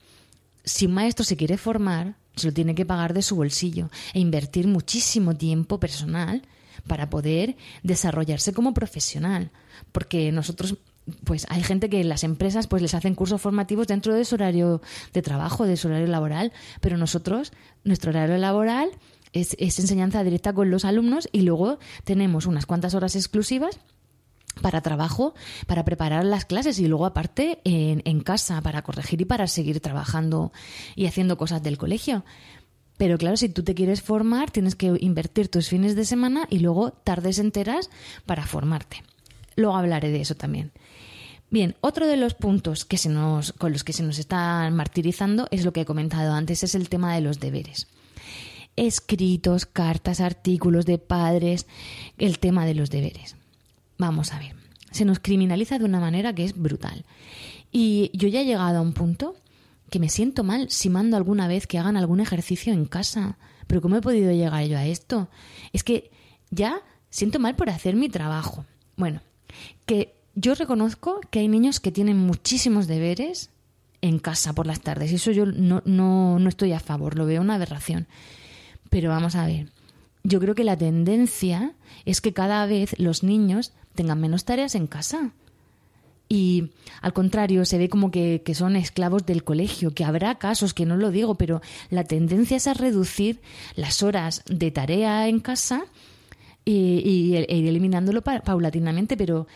Si 0.64 0.86
un 0.86 0.94
maestro 0.94 1.24
se 1.24 1.36
quiere 1.36 1.56
formar, 1.56 2.16
se 2.34 2.48
lo 2.48 2.52
tiene 2.52 2.74
que 2.74 2.84
pagar 2.84 3.14
de 3.14 3.22
su 3.22 3.36
bolsillo 3.36 3.88
e 4.12 4.20
invertir 4.20 4.66
muchísimo 4.66 5.34
tiempo 5.34 5.80
personal 5.80 6.42
para 6.86 7.10
poder 7.10 7.56
desarrollarse 7.82 8.52
como 8.52 8.74
profesional. 8.74 9.50
Porque 9.92 10.32
nosotros 10.32 10.76
pues 11.24 11.46
hay 11.48 11.62
gente 11.62 11.88
que 11.88 12.02
las 12.04 12.24
empresas 12.24 12.66
pues 12.66 12.82
les 12.82 12.94
hacen 12.94 13.14
cursos 13.14 13.40
formativos 13.40 13.86
dentro 13.86 14.14
de 14.14 14.24
su 14.24 14.34
horario 14.34 14.80
de 15.12 15.22
trabajo, 15.22 15.64
de 15.64 15.76
su 15.76 15.88
horario 15.88 16.08
laboral, 16.08 16.52
pero 16.80 16.96
nosotros, 16.96 17.52
nuestro 17.84 18.10
horario 18.10 18.36
laboral 18.38 18.90
es, 19.32 19.56
enseñanza 19.58 20.24
directa 20.24 20.52
con 20.52 20.70
los 20.70 20.84
alumnos 20.84 21.28
y 21.32 21.42
luego 21.42 21.78
tenemos 22.04 22.46
unas 22.46 22.66
cuantas 22.66 22.94
horas 22.94 23.14
exclusivas 23.14 23.78
para 24.62 24.80
trabajo, 24.80 25.34
para 25.66 25.84
preparar 25.84 26.24
las 26.24 26.46
clases 26.46 26.78
y 26.78 26.88
luego 26.88 27.06
aparte 27.06 27.60
en, 27.64 28.02
en 28.04 28.20
casa 28.20 28.60
para 28.62 28.82
corregir 28.82 29.20
y 29.20 29.26
para 29.26 29.46
seguir 29.46 29.80
trabajando 29.80 30.50
y 30.94 31.06
haciendo 31.06 31.36
cosas 31.36 31.62
del 31.62 31.76
colegio. 31.78 32.24
Pero 32.96 33.18
claro, 33.18 33.36
si 33.36 33.48
tú 33.48 33.62
te 33.62 33.74
quieres 33.74 34.02
formar, 34.02 34.50
tienes 34.50 34.74
que 34.74 34.96
invertir 35.00 35.48
tus 35.48 35.68
fines 35.68 35.96
de 35.96 36.04
semana 36.04 36.46
y 36.50 36.60
luego 36.60 36.92
tardes 36.92 37.38
enteras 37.38 37.90
para 38.24 38.46
formarte. 38.46 39.02
Luego 39.54 39.76
hablaré 39.76 40.10
de 40.10 40.20
eso 40.20 40.34
también. 40.34 40.72
Bien, 41.50 41.76
otro 41.80 42.06
de 42.06 42.16
los 42.16 42.34
puntos 42.34 42.84
que 42.84 42.98
se 42.98 43.08
nos, 43.08 43.52
con 43.52 43.72
los 43.72 43.84
que 43.84 43.92
se 43.92 44.02
nos 44.02 44.18
están 44.18 44.74
martirizando 44.74 45.46
es 45.50 45.64
lo 45.64 45.72
que 45.72 45.82
he 45.82 45.84
comentado 45.84 46.32
antes, 46.34 46.64
es 46.64 46.74
el 46.74 46.88
tema 46.88 47.14
de 47.14 47.20
los 47.20 47.38
deberes. 47.38 47.86
Escritos, 48.74 49.64
cartas, 49.64 50.20
artículos 50.20 50.86
de 50.86 50.98
padres, 50.98 51.66
el 52.18 52.38
tema 52.38 52.66
de 52.66 52.74
los 52.74 52.90
deberes. 52.90 53.36
Vamos 53.96 54.32
a 54.32 54.38
ver, 54.38 54.54
se 54.90 55.04
nos 55.04 55.20
criminaliza 55.20 55.78
de 55.78 55.84
una 55.84 56.00
manera 56.00 56.34
que 56.34 56.44
es 56.44 56.58
brutal. 56.58 57.04
Y 57.70 58.10
yo 58.12 58.28
ya 58.28 58.40
he 58.40 58.44
llegado 58.44 58.78
a 58.78 58.82
un 58.82 58.92
punto 58.92 59.36
que 59.90 59.98
me 59.98 60.08
siento 60.08 60.44
mal 60.44 60.70
si 60.70 60.90
mando 60.90 61.16
alguna 61.16 61.48
vez 61.48 61.66
que 61.66 61.78
hagan 61.78 61.96
algún 61.96 62.20
ejercicio 62.20 62.72
en 62.72 62.86
casa. 62.86 63.38
Pero 63.66 63.80
¿cómo 63.80 63.96
he 63.96 64.00
podido 64.00 64.32
llegar 64.32 64.64
yo 64.66 64.78
a 64.78 64.86
esto? 64.86 65.28
Es 65.72 65.84
que 65.84 66.10
ya 66.50 66.82
siento 67.10 67.38
mal 67.38 67.56
por 67.56 67.70
hacer 67.70 67.96
mi 67.96 68.08
trabajo. 68.08 68.64
Bueno, 68.96 69.20
que 69.86 70.14
yo 70.34 70.54
reconozco 70.54 71.20
que 71.30 71.40
hay 71.40 71.48
niños 71.48 71.80
que 71.80 71.92
tienen 71.92 72.18
muchísimos 72.18 72.86
deberes 72.86 73.50
en 74.02 74.18
casa 74.18 74.52
por 74.52 74.66
las 74.66 74.80
tardes. 74.80 75.12
Y 75.12 75.16
eso 75.16 75.30
yo 75.30 75.46
no, 75.46 75.82
no, 75.84 76.38
no 76.38 76.48
estoy 76.48 76.72
a 76.72 76.80
favor, 76.80 77.16
lo 77.16 77.26
veo 77.26 77.40
una 77.40 77.54
aberración. 77.54 78.06
Pero 78.90 79.10
vamos 79.10 79.34
a 79.34 79.46
ver, 79.46 79.70
yo 80.22 80.40
creo 80.40 80.54
que 80.54 80.64
la 80.64 80.76
tendencia 80.76 81.74
es 82.04 82.20
que 82.20 82.32
cada 82.32 82.66
vez 82.66 82.98
los 82.98 83.22
niños 83.22 83.72
tengan 83.94 84.20
menos 84.20 84.44
tareas 84.44 84.74
en 84.74 84.86
casa. 84.86 85.32
Y 86.28 86.70
al 87.02 87.12
contrario, 87.12 87.64
se 87.64 87.78
ve 87.78 87.88
como 87.88 88.10
que, 88.10 88.42
son 88.54 88.76
esclavos 88.76 89.26
del 89.26 89.44
colegio, 89.44 89.92
que 89.92 90.04
habrá 90.04 90.36
casos 90.36 90.74
que 90.74 90.86
no 90.86 90.96
lo 90.96 91.10
digo, 91.10 91.36
pero 91.36 91.60
la 91.90 92.04
tendencia 92.04 92.56
es 92.56 92.66
a 92.66 92.74
reducir 92.74 93.40
las 93.76 94.02
horas 94.02 94.42
de 94.46 94.70
tarea 94.70 95.28
en 95.28 95.40
casa 95.40 95.84
y, 96.64 97.02
y, 97.04 97.36
e 97.36 97.68
eliminándolo 97.68 98.22
paulatinamente, 98.22 99.16
pero 99.16 99.46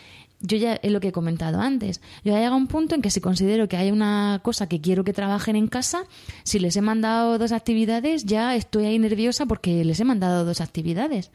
yo 0.41 0.57
ya 0.57 0.75
es 0.75 0.91
lo 0.91 0.99
que 0.99 1.09
he 1.09 1.11
comentado 1.11 1.59
antes. 1.59 2.01
Yo 2.23 2.31
ya 2.31 2.37
llegado 2.37 2.55
a 2.55 2.57
un 2.57 2.67
punto 2.67 2.95
en 2.95 3.01
que 3.01 3.11
si 3.11 3.21
considero 3.21 3.67
que 3.67 3.77
hay 3.77 3.91
una 3.91 4.39
cosa 4.43 4.67
que 4.67 4.81
quiero 4.81 5.03
que 5.03 5.13
trabajen 5.13 5.55
en 5.55 5.67
casa, 5.67 6.03
si 6.43 6.59
les 6.59 6.75
he 6.75 6.81
mandado 6.81 7.37
dos 7.37 7.51
actividades, 7.51 8.25
ya 8.25 8.55
estoy 8.55 8.85
ahí 8.85 8.99
nerviosa 8.99 9.45
porque 9.45 9.85
les 9.85 9.99
he 9.99 10.05
mandado 10.05 10.45
dos 10.45 10.61
actividades. 10.61 11.31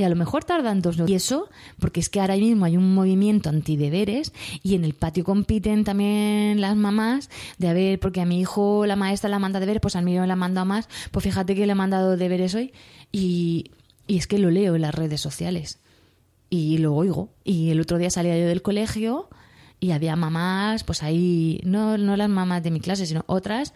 Y 0.00 0.04
a 0.04 0.08
lo 0.08 0.16
mejor 0.16 0.44
tardan 0.44 0.80
dos 0.80 0.96
Y 1.06 1.14
eso, 1.14 1.48
porque 1.78 2.00
es 2.00 2.08
que 2.08 2.20
ahora 2.20 2.36
mismo 2.36 2.64
hay 2.64 2.76
un 2.76 2.94
movimiento 2.94 3.50
antideberes 3.50 4.32
y 4.62 4.74
en 4.74 4.84
el 4.84 4.94
patio 4.94 5.24
compiten 5.24 5.84
también 5.84 6.60
las 6.60 6.74
mamás 6.74 7.28
de 7.58 7.68
a 7.68 7.98
porque 7.98 8.20
a 8.20 8.24
mi 8.24 8.40
hijo 8.40 8.86
la 8.86 8.96
maestra 8.96 9.28
la 9.28 9.38
manda 9.38 9.60
deberes, 9.60 9.82
pues 9.82 9.96
a 9.96 10.00
mí 10.00 10.18
me 10.18 10.26
la 10.26 10.36
manda 10.36 10.64
más, 10.64 10.88
pues 11.10 11.24
fíjate 11.24 11.54
que 11.54 11.66
le 11.66 11.72
he 11.72 11.74
mandado 11.74 12.16
deberes 12.16 12.54
hoy 12.54 12.72
y, 13.12 13.72
y 14.06 14.16
es 14.16 14.26
que 14.26 14.38
lo 14.38 14.50
leo 14.50 14.74
en 14.74 14.82
las 14.82 14.94
redes 14.94 15.20
sociales 15.20 15.78
y 16.48 16.78
lo 16.78 16.94
oigo. 16.94 17.28
Y 17.44 17.70
el 17.70 17.80
otro 17.80 17.98
día 17.98 18.10
salía 18.10 18.38
yo 18.38 18.46
del 18.46 18.62
colegio 18.62 19.28
y 19.80 19.92
había 19.92 20.16
mamás, 20.16 20.84
pues 20.84 21.02
ahí, 21.02 21.60
no, 21.64 21.98
no 21.98 22.16
las 22.16 22.28
mamás 22.28 22.62
de 22.62 22.70
mi 22.70 22.80
clase, 22.80 23.06
sino 23.06 23.24
otras, 23.26 23.72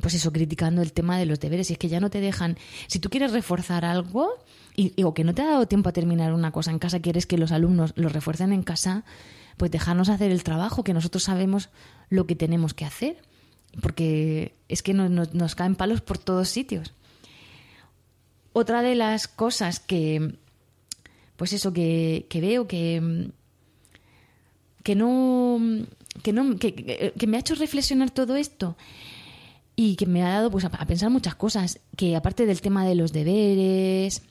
pues 0.00 0.14
eso, 0.14 0.32
criticando 0.32 0.80
el 0.80 0.92
tema 0.92 1.18
de 1.18 1.26
los 1.26 1.40
deberes. 1.40 1.70
Y 1.70 1.72
es 1.74 1.78
que 1.78 1.88
ya 1.88 2.00
no 2.00 2.08
te 2.10 2.20
dejan. 2.20 2.56
Si 2.86 2.98
tú 2.98 3.10
quieres 3.10 3.32
reforzar 3.32 3.84
algo, 3.84 4.44
y, 4.78 5.02
o 5.02 5.12
que 5.12 5.24
no 5.24 5.34
te 5.34 5.42
ha 5.42 5.46
dado 5.46 5.66
tiempo 5.66 5.88
a 5.88 5.92
terminar 5.92 6.32
una 6.32 6.52
cosa 6.52 6.70
en 6.70 6.78
casa, 6.78 7.00
quieres 7.00 7.26
que 7.26 7.36
los 7.36 7.50
alumnos 7.50 7.92
lo 7.96 8.08
refuercen 8.08 8.52
en 8.52 8.62
casa, 8.62 9.04
pues 9.56 9.72
dejarnos 9.72 10.08
hacer 10.08 10.30
el 10.30 10.44
trabajo, 10.44 10.84
que 10.84 10.94
nosotros 10.94 11.24
sabemos 11.24 11.68
lo 12.10 12.28
que 12.28 12.36
tenemos 12.36 12.74
que 12.74 12.84
hacer. 12.84 13.16
Porque 13.82 14.54
es 14.68 14.84
que 14.84 14.94
nos, 14.94 15.54
caen 15.56 15.74
palos 15.74 16.00
por 16.00 16.16
todos 16.16 16.48
sitios. 16.48 16.92
Otra 18.52 18.82
de 18.82 18.94
las 18.94 19.26
cosas 19.26 19.80
que, 19.80 20.36
pues 21.34 21.52
eso, 21.52 21.72
que, 21.72 22.24
veo 22.32 22.68
que, 22.68 23.32
que 24.84 24.94
no, 24.94 25.58
que, 26.22 26.32
no 26.32 26.56
que, 26.56 27.26
me 27.26 27.36
ha 27.36 27.40
hecho 27.40 27.56
reflexionar 27.56 28.10
todo 28.10 28.36
esto 28.36 28.76
y 29.74 29.96
que 29.96 30.06
me 30.06 30.22
ha 30.22 30.28
dado 30.28 30.52
pues 30.52 30.64
a, 30.64 30.70
pensar 30.70 31.10
muchas 31.10 31.34
cosas, 31.34 31.80
que 31.96 32.14
aparte 32.14 32.46
del 32.46 32.60
tema 32.60 32.86
de 32.86 32.94
los 32.94 33.12
deberes, 33.12 34.22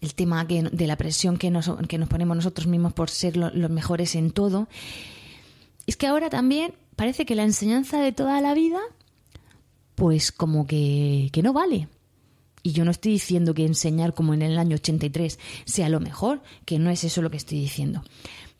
el 0.00 0.14
tema 0.14 0.46
que, 0.46 0.62
de 0.62 0.86
la 0.86 0.96
presión 0.96 1.36
que 1.36 1.50
nos, 1.50 1.70
que 1.88 1.98
nos 1.98 2.08
ponemos 2.08 2.36
nosotros 2.36 2.66
mismos 2.66 2.92
por 2.92 3.10
ser 3.10 3.36
los 3.36 3.70
mejores 3.70 4.14
en 4.14 4.30
todo, 4.30 4.68
es 5.86 5.96
que 5.96 6.06
ahora 6.06 6.30
también 6.30 6.74
parece 6.96 7.26
que 7.26 7.34
la 7.34 7.44
enseñanza 7.44 8.00
de 8.00 8.12
toda 8.12 8.40
la 8.40 8.54
vida, 8.54 8.80
pues 9.94 10.32
como 10.32 10.66
que, 10.66 11.30
que 11.32 11.42
no 11.42 11.52
vale. 11.52 11.88
Y 12.62 12.72
yo 12.72 12.84
no 12.84 12.90
estoy 12.90 13.12
diciendo 13.12 13.52
que 13.52 13.66
enseñar 13.66 14.14
como 14.14 14.32
en 14.32 14.40
el 14.40 14.58
año 14.58 14.76
83 14.76 15.38
sea 15.66 15.88
lo 15.90 16.00
mejor, 16.00 16.42
que 16.64 16.78
no 16.78 16.90
es 16.90 17.04
eso 17.04 17.20
lo 17.20 17.30
que 17.30 17.36
estoy 17.36 17.60
diciendo 17.60 18.02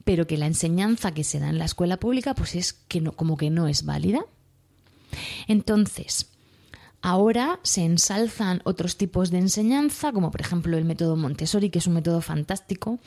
pero 0.04 0.26
que 0.26 0.38
la 0.38 0.46
enseñanza 0.46 1.12
que 1.12 1.24
se 1.24 1.40
da 1.40 1.48
en 1.48 1.58
la 1.58 1.64
escuela 1.64 1.98
pública 1.98 2.34
pues 2.34 2.54
es 2.54 2.72
que 2.72 3.00
no, 3.00 3.12
como 3.12 3.36
que 3.36 3.50
no 3.50 3.66
es 3.68 3.84
válida. 3.84 4.24
Entonces, 5.48 6.30
ahora 7.04 7.60
se 7.62 7.84
ensalzan 7.84 8.62
otros 8.64 8.96
tipos 8.96 9.30
de 9.30 9.36
enseñanza, 9.36 10.10
como 10.10 10.30
por 10.30 10.40
ejemplo 10.40 10.78
el 10.78 10.86
método 10.86 11.16
Montessori, 11.16 11.68
que 11.68 11.78
es 11.78 11.86
un 11.86 11.92
método 11.92 12.22
fantástico, 12.22 12.98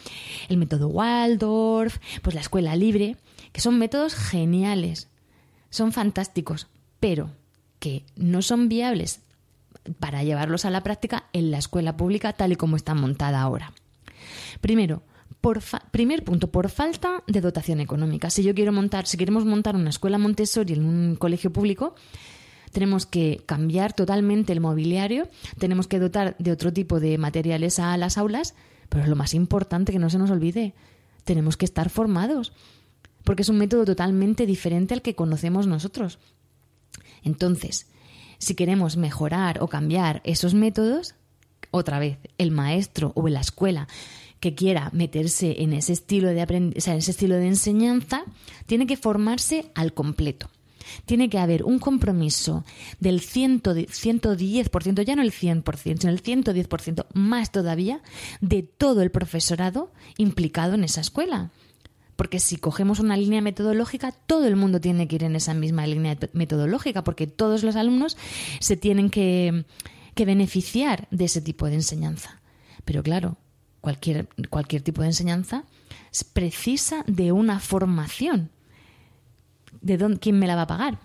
el 0.50 0.58
método 0.58 0.88
Waldorf, 0.88 1.98
pues 2.22 2.36
la 2.36 2.42
escuela 2.42 2.76
libre, 2.76 3.18
que 3.52 3.60
son 3.60 3.80
métodos 3.80 4.14
geniales, 4.14 5.08
son 5.72 5.92
fantásticos, 5.92 6.68
pero 7.00 7.32
que 7.80 8.04
no 8.16 8.44
son 8.44 8.70
viables 8.70 9.22
para 10.00 10.24
llevarlos 10.24 10.66
a 10.66 10.70
la 10.70 10.84
práctica 10.84 11.24
en 11.34 11.50
la 11.50 11.58
escuela 11.58 11.98
pública 11.98 12.34
tal 12.34 12.52
y 12.52 12.56
como 12.56 12.76
está 12.76 12.94
montada 12.94 13.42
ahora. 13.42 13.74
Primero, 14.62 15.02
primer 15.90 16.24
punto, 16.24 16.52
por 16.52 16.70
falta 16.70 17.24
de 17.26 17.42
dotación 17.42 17.80
económica. 17.80 18.30
Si 18.30 18.44
yo 18.44 18.54
quiero 18.54 18.72
montar, 18.72 19.08
si 19.08 19.18
queremos 19.18 19.44
montar 19.44 19.76
una 19.76 19.90
escuela 19.90 20.20
Montessori 20.20 20.74
en 20.74 20.86
un 20.86 21.16
colegio 21.16 21.52
público, 21.52 21.96
tenemos 22.78 23.08
que 23.08 23.42
cambiar 23.48 23.94
totalmente 23.94 24.54
el 24.54 24.60
mobiliario, 24.60 25.28
tenemos 25.58 25.88
que 25.88 25.98
dotar 25.98 26.36
de 26.38 26.52
otro 26.52 26.72
tipo 26.72 27.00
de 27.00 27.18
materiales 27.18 27.80
a 27.80 27.98
las 27.98 28.20
aulas, 28.20 28.54
pero 28.88 29.08
lo 29.08 29.16
más 29.16 29.34
importante 29.34 29.92
que 29.92 29.98
no 29.98 30.12
se 30.12 30.20
nos 30.20 30.30
olvide, 30.30 30.76
tenemos 31.24 31.58
que 31.58 31.66
estar 31.66 31.90
formados, 31.90 32.54
porque 33.24 33.42
es 33.42 33.50
un 33.50 33.58
método 33.58 33.84
totalmente 33.84 34.46
diferente 34.46 34.94
al 34.94 35.02
que 35.02 35.16
conocemos 35.16 35.66
nosotros. 35.66 36.20
Entonces, 37.24 37.88
si 38.38 38.54
queremos 38.54 38.96
mejorar 38.96 39.64
o 39.64 39.70
cambiar 39.70 40.22
esos 40.24 40.54
métodos, 40.54 41.16
otra 41.72 41.98
vez, 41.98 42.20
el 42.38 42.52
maestro 42.52 43.12
o 43.16 43.28
la 43.28 43.42
escuela 43.42 43.88
que 44.40 44.54
quiera 44.54 44.92
meterse 44.94 45.64
en 45.64 45.74
ese 45.74 45.94
estilo 45.94 46.28
de 46.28 46.42
en 46.42 46.74
ese 46.76 47.10
estilo 47.10 47.38
de 47.38 47.48
enseñanza, 47.48 48.24
tiene 48.68 48.86
que 48.86 48.98
formarse 48.98 49.72
al 49.74 49.96
completo. 49.96 50.52
Tiene 51.06 51.30
que 51.30 51.40
haber 51.40 51.64
un 51.64 51.80
compromiso 51.80 52.64
del 53.00 53.22
110%, 53.22 55.04
ya 55.04 55.16
no 55.16 55.22
el 55.22 55.32
100%, 55.32 56.00
sino 56.00 56.12
el 56.12 56.22
110% 56.22 57.06
más 57.14 57.52
todavía 57.52 58.02
de 58.42 58.64
todo 58.64 59.02
el 59.02 59.12
profesorado 59.12 59.92
implicado 60.18 60.76
en 60.76 60.84
esa 60.84 61.02
escuela. 61.02 61.52
Porque 62.16 62.40
si 62.40 62.58
cogemos 62.58 63.00
una 63.00 63.16
línea 63.16 63.42
metodológica, 63.42 64.12
todo 64.12 64.48
el 64.48 64.56
mundo 64.56 64.82
tiene 64.82 65.08
que 65.08 65.18
ir 65.18 65.24
en 65.24 65.36
esa 65.36 65.54
misma 65.54 65.86
línea 65.86 66.18
metodológica, 66.34 67.04
porque 67.04 67.28
todos 67.28 67.64
los 67.64 67.76
alumnos 67.76 68.18
se 68.60 68.76
tienen 68.76 69.12
que, 69.12 69.66
que 70.16 70.26
beneficiar 70.26 71.08
de 71.12 71.26
ese 71.26 71.42
tipo 71.42 71.68
de 71.68 71.76
enseñanza. 71.76 72.42
Pero 72.86 73.04
claro, 73.04 73.38
cualquier, 73.82 74.28
cualquier 74.50 74.82
tipo 74.82 75.02
de 75.02 75.10
enseñanza, 75.10 75.64
precisa 76.34 77.04
de 77.08 77.32
una 77.32 77.60
formación. 77.60 78.50
¿De 79.82 79.98
dónde, 79.98 80.20
quién 80.20 80.40
me 80.40 80.48
la 80.48 80.56
va 80.56 80.64
a 80.64 80.68
pagar? 80.68 81.00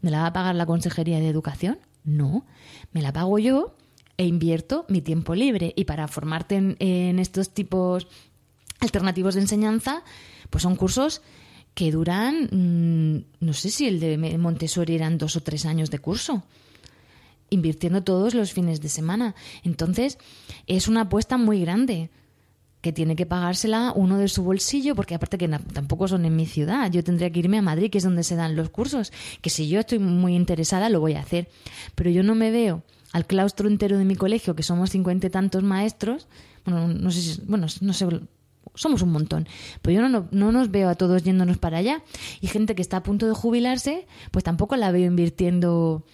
¿Me 0.00 0.10
la 0.10 0.20
va 0.20 0.26
a 0.26 0.32
pagar 0.32 0.54
la 0.54 0.66
Consejería 0.66 1.18
de 1.18 1.28
Educación? 1.28 1.78
No, 2.04 2.44
me 2.92 3.02
la 3.02 3.12
pago 3.12 3.38
yo 3.38 3.76
e 4.16 4.26
invierto 4.26 4.84
mi 4.88 5.00
tiempo 5.00 5.34
libre. 5.34 5.72
Y 5.76 5.84
para 5.84 6.08
formarte 6.08 6.56
en, 6.56 7.18
estos 7.18 7.50
tipos 7.50 8.06
alternativos 8.80 9.34
de 9.34 9.42
enseñanza, 9.42 10.02
pues 10.50 10.62
son 10.62 10.76
cursos 10.76 11.22
que 11.74 11.90
duran, 11.92 12.48
mm, 12.50 13.44
no 13.44 13.52
sé 13.52 13.70
si 13.70 13.86
el 13.86 14.00
de 14.00 14.38
Montessori 14.38 14.94
eran 14.94 15.18
dos 15.18 15.36
o 15.36 15.42
tres 15.42 15.66
años 15.66 15.90
de 15.90 15.98
curso 15.98 16.44
invirtiendo 17.50 18.02
todos 18.02 18.34
los 18.34 18.52
fines 18.52 18.80
de 18.80 18.88
semana. 18.88 19.34
Entonces, 19.62 20.18
es 20.66 20.88
una 20.88 21.02
apuesta 21.02 21.38
muy 21.38 21.60
grande 21.60 22.10
que 22.80 22.92
tiene 22.92 23.16
que 23.16 23.26
pagársela 23.26 23.92
uno 23.94 24.18
de 24.18 24.28
su 24.28 24.44
bolsillo, 24.44 24.94
porque 24.94 25.14
aparte 25.14 25.38
que 25.38 25.48
tampoco 25.48 26.06
son 26.06 26.24
en 26.24 26.36
mi 26.36 26.46
ciudad, 26.46 26.90
yo 26.90 27.02
tendría 27.02 27.30
que 27.30 27.40
irme 27.40 27.58
a 27.58 27.62
Madrid, 27.62 27.90
que 27.90 27.98
es 27.98 28.04
donde 28.04 28.22
se 28.22 28.36
dan 28.36 28.54
los 28.54 28.70
cursos, 28.70 29.12
que 29.40 29.50
si 29.50 29.68
yo 29.68 29.80
estoy 29.80 29.98
muy 29.98 30.36
interesada 30.36 30.88
lo 30.88 31.00
voy 31.00 31.14
a 31.14 31.20
hacer, 31.20 31.48
pero 31.94 32.10
yo 32.10 32.22
no 32.22 32.34
me 32.34 32.50
veo 32.50 32.82
al 33.12 33.26
claustro 33.26 33.68
entero 33.68 33.98
de 33.98 34.04
mi 34.04 34.14
colegio, 34.14 34.54
que 34.54 34.62
somos 34.62 34.90
cincuenta 34.90 35.26
y 35.26 35.30
tantos 35.30 35.62
maestros, 35.62 36.28
bueno, 36.64 36.88
no 36.88 37.10
sé 37.10 37.20
si, 37.20 37.40
bueno, 37.46 37.66
no 37.80 37.92
sé, 37.92 38.06
somos 38.74 39.02
un 39.02 39.10
montón, 39.10 39.48
pero 39.82 40.00
yo 40.00 40.08
no, 40.08 40.28
no 40.30 40.52
nos 40.52 40.70
veo 40.70 40.88
a 40.88 40.94
todos 40.94 41.24
yéndonos 41.24 41.58
para 41.58 41.78
allá, 41.78 42.02
y 42.40 42.46
gente 42.46 42.76
que 42.76 42.82
está 42.82 42.98
a 42.98 43.02
punto 43.02 43.26
de 43.26 43.32
jubilarse, 43.32 44.06
pues 44.30 44.44
tampoco 44.44 44.76
la 44.76 44.92
veo 44.92 45.06
invirtiendo 45.06 46.04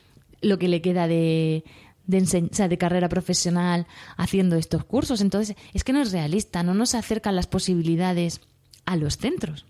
lo 0.41 0.59
que 0.59 0.69
le 0.69 0.81
queda 0.81 1.09
de, 1.09 1.65
de, 2.07 2.21
de 2.69 2.79
carrera 2.79 3.09
profesional 3.09 3.87
haciendo 4.17 4.57
estos 4.57 4.85
cursos. 4.85 5.21
Entonces, 5.21 5.57
es 5.73 5.85
que 5.85 5.93
no 5.93 6.03
es 6.03 6.13
realista, 6.13 6.63
no 6.63 6.75
nos 6.75 6.95
acercan 6.95 7.37
las 7.37 7.47
posibilidades 7.47 8.41
a 8.87 8.97
los 8.97 9.17
centros. 9.17 9.65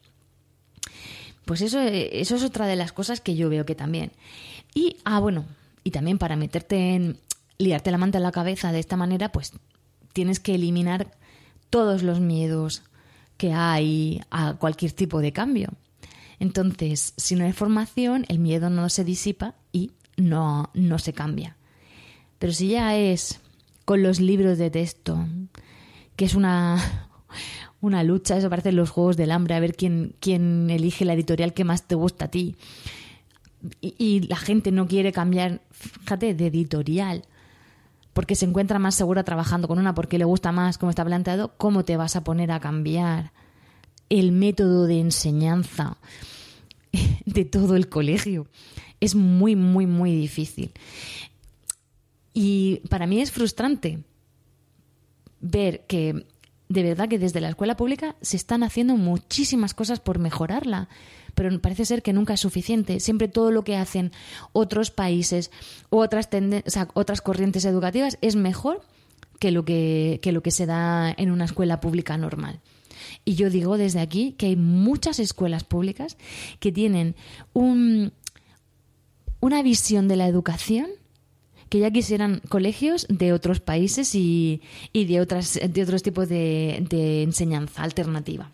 Pues 1.44 1.60
eso, 1.60 1.80
eso 1.80 2.36
es 2.36 2.42
otra 2.42 2.66
de 2.66 2.76
las 2.76 2.92
cosas 2.92 3.20
que 3.20 3.36
yo 3.36 3.50
veo 3.50 3.66
que 3.66 3.74
también. 3.74 4.12
Y, 4.74 4.96
ah, 5.04 5.20
bueno, 5.20 5.44
y 5.82 5.90
también 5.90 6.18
para 6.18 6.36
meterte 6.36 6.94
en, 6.94 7.18
liarte 7.58 7.90
la 7.90 7.98
manta 7.98 8.18
en 8.18 8.24
la 8.24 8.32
cabeza 8.32 8.72
de 8.72 8.80
esta 8.80 8.96
manera, 8.96 9.30
pues 9.30 9.52
tienes 10.12 10.40
que 10.40 10.54
eliminar 10.54 11.12
todos 11.70 12.02
los 12.02 12.20
miedos 12.20 12.82
que 13.36 13.52
hay 13.52 14.22
a 14.30 14.54
cualquier 14.54 14.92
tipo 14.92 15.20
de 15.20 15.32
cambio. 15.32 15.70
Entonces, 16.38 17.14
si 17.16 17.36
no 17.36 17.44
hay 17.44 17.52
formación, 17.52 18.24
el 18.28 18.38
miedo 18.38 18.70
no 18.70 18.88
se 18.88 19.04
disipa 19.04 19.54
y 19.72 19.92
no, 20.16 20.70
no 20.74 20.98
se 20.98 21.12
cambia. 21.12 21.56
Pero 22.38 22.52
si 22.52 22.68
ya 22.68 22.96
es 22.96 23.40
con 23.84 24.02
los 24.02 24.20
libros 24.20 24.58
de 24.58 24.70
texto, 24.70 25.26
que 26.16 26.24
es 26.24 26.34
una, 26.34 27.08
una 27.80 28.02
lucha, 28.02 28.36
eso 28.36 28.50
parece 28.50 28.72
los 28.72 28.90
juegos 28.90 29.16
del 29.16 29.30
hambre, 29.30 29.54
a 29.54 29.60
ver 29.60 29.74
quién, 29.74 30.14
quién 30.20 30.70
elige 30.70 31.04
la 31.04 31.14
editorial 31.14 31.52
que 31.52 31.64
más 31.64 31.86
te 31.86 31.94
gusta 31.94 32.26
a 32.26 32.30
ti. 32.30 32.56
Y, 33.80 34.20
la 34.28 34.36
gente 34.36 34.72
no 34.72 34.86
quiere 34.86 35.12
cambiar, 35.12 35.62
fíjate, 35.70 36.34
de 36.34 36.46
editorial, 36.48 37.22
porque 38.12 38.34
se 38.34 38.44
encuentra 38.44 38.78
más 38.78 38.94
segura 38.94 39.24
trabajando 39.24 39.68
con 39.68 39.78
una, 39.78 39.94
porque 39.94 40.18
le 40.18 40.24
gusta 40.24 40.52
más 40.52 40.76
cómo 40.76 40.90
está 40.90 41.04
planteado, 41.04 41.54
¿cómo 41.56 41.84
te 41.84 41.96
vas 41.96 42.14
a 42.16 42.24
poner 42.24 42.52
a 42.52 42.60
cambiar 42.60 43.32
el 44.10 44.32
método 44.32 44.86
de 44.86 45.00
enseñanza 45.00 45.96
de 47.24 47.44
todo 47.44 47.76
el 47.76 47.88
colegio? 47.88 48.46
Es 49.00 49.14
muy, 49.14 49.56
muy, 49.56 49.86
muy 49.86 50.14
difícil. 50.14 50.72
Y 52.34 52.80
para 52.90 53.06
mí 53.06 53.20
es 53.20 53.30
frustrante 53.30 54.00
ver 55.40 55.86
que 55.86 56.26
de 56.68 56.82
verdad 56.82 57.08
que 57.08 57.18
desde 57.18 57.40
la 57.40 57.50
escuela 57.50 57.76
pública 57.76 58.16
se 58.20 58.36
están 58.36 58.64
haciendo 58.64 58.96
muchísimas 58.96 59.74
cosas 59.74 60.00
por 60.00 60.18
mejorarla, 60.18 60.88
pero 61.34 61.60
parece 61.60 61.84
ser 61.84 62.02
que 62.02 62.12
nunca 62.12 62.34
es 62.34 62.40
suficiente. 62.40 62.98
Siempre 63.00 63.28
todo 63.28 63.50
lo 63.50 63.62
que 63.62 63.76
hacen 63.76 64.12
otros 64.52 64.90
países, 64.90 65.50
otras, 65.90 66.28
otras 66.94 67.20
corrientes 67.20 67.64
educativas 67.64 68.18
es 68.20 68.34
mejor 68.34 68.82
que 69.38 69.52
lo 69.52 69.64
que, 69.64 70.18
que 70.22 70.32
lo 70.32 70.42
que 70.42 70.50
se 70.50 70.66
da 70.66 71.14
en 71.16 71.30
una 71.30 71.44
escuela 71.44 71.80
pública 71.80 72.16
normal. 72.16 72.60
Y 73.24 73.34
yo 73.34 73.50
digo 73.50 73.76
desde 73.76 74.00
aquí 74.00 74.32
que 74.32 74.46
hay 74.46 74.56
muchas 74.56 75.18
escuelas 75.18 75.64
públicas 75.64 76.16
que 76.58 76.72
tienen 76.72 77.14
un, 77.52 78.12
una 79.40 79.62
visión 79.62 80.08
de 80.08 80.16
la 80.16 80.26
educación 80.26 80.88
que 81.74 81.80
ya 81.80 81.90
quisieran 81.90 82.40
colegios 82.48 83.04
de 83.08 83.32
otros 83.32 83.58
países 83.58 84.14
y, 84.14 84.62
y 84.92 85.06
de, 85.06 85.20
otras, 85.20 85.58
de 85.60 85.82
otros 85.82 86.04
tipos 86.04 86.28
de, 86.28 86.86
de 86.88 87.24
enseñanza 87.24 87.82
alternativa. 87.82 88.52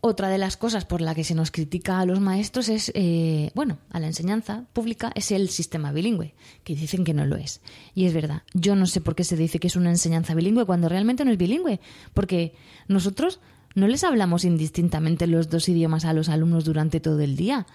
Otra 0.00 0.30
de 0.30 0.38
las 0.38 0.56
cosas 0.56 0.86
por 0.86 1.02
la 1.02 1.14
que 1.14 1.24
se 1.24 1.34
nos 1.34 1.50
critica 1.50 2.00
a 2.00 2.06
los 2.06 2.18
maestros 2.18 2.70
es, 2.70 2.90
eh, 2.94 3.50
bueno, 3.54 3.76
a 3.90 4.00
la 4.00 4.06
enseñanza 4.06 4.64
pública 4.72 5.12
es 5.14 5.30
el 5.30 5.50
sistema 5.50 5.92
bilingüe, 5.92 6.32
que 6.64 6.74
dicen 6.74 7.04
que 7.04 7.12
no 7.12 7.26
lo 7.26 7.36
es. 7.36 7.60
Y 7.94 8.06
es 8.06 8.14
verdad, 8.14 8.42
yo 8.54 8.74
no 8.74 8.86
sé 8.86 9.02
por 9.02 9.14
qué 9.14 9.24
se 9.24 9.36
dice 9.36 9.58
que 9.58 9.66
es 9.66 9.76
una 9.76 9.90
enseñanza 9.90 10.34
bilingüe 10.34 10.64
cuando 10.64 10.88
realmente 10.88 11.26
no 11.26 11.30
es 11.30 11.36
bilingüe, 11.36 11.78
porque 12.14 12.54
nosotros 12.86 13.38
no 13.74 13.86
les 13.86 14.02
hablamos 14.02 14.46
indistintamente 14.46 15.26
los 15.26 15.50
dos 15.50 15.68
idiomas 15.68 16.06
a 16.06 16.14
los 16.14 16.30
alumnos 16.30 16.64
durante 16.64 17.00
todo 17.00 17.20
el 17.20 17.36
día. 17.36 17.66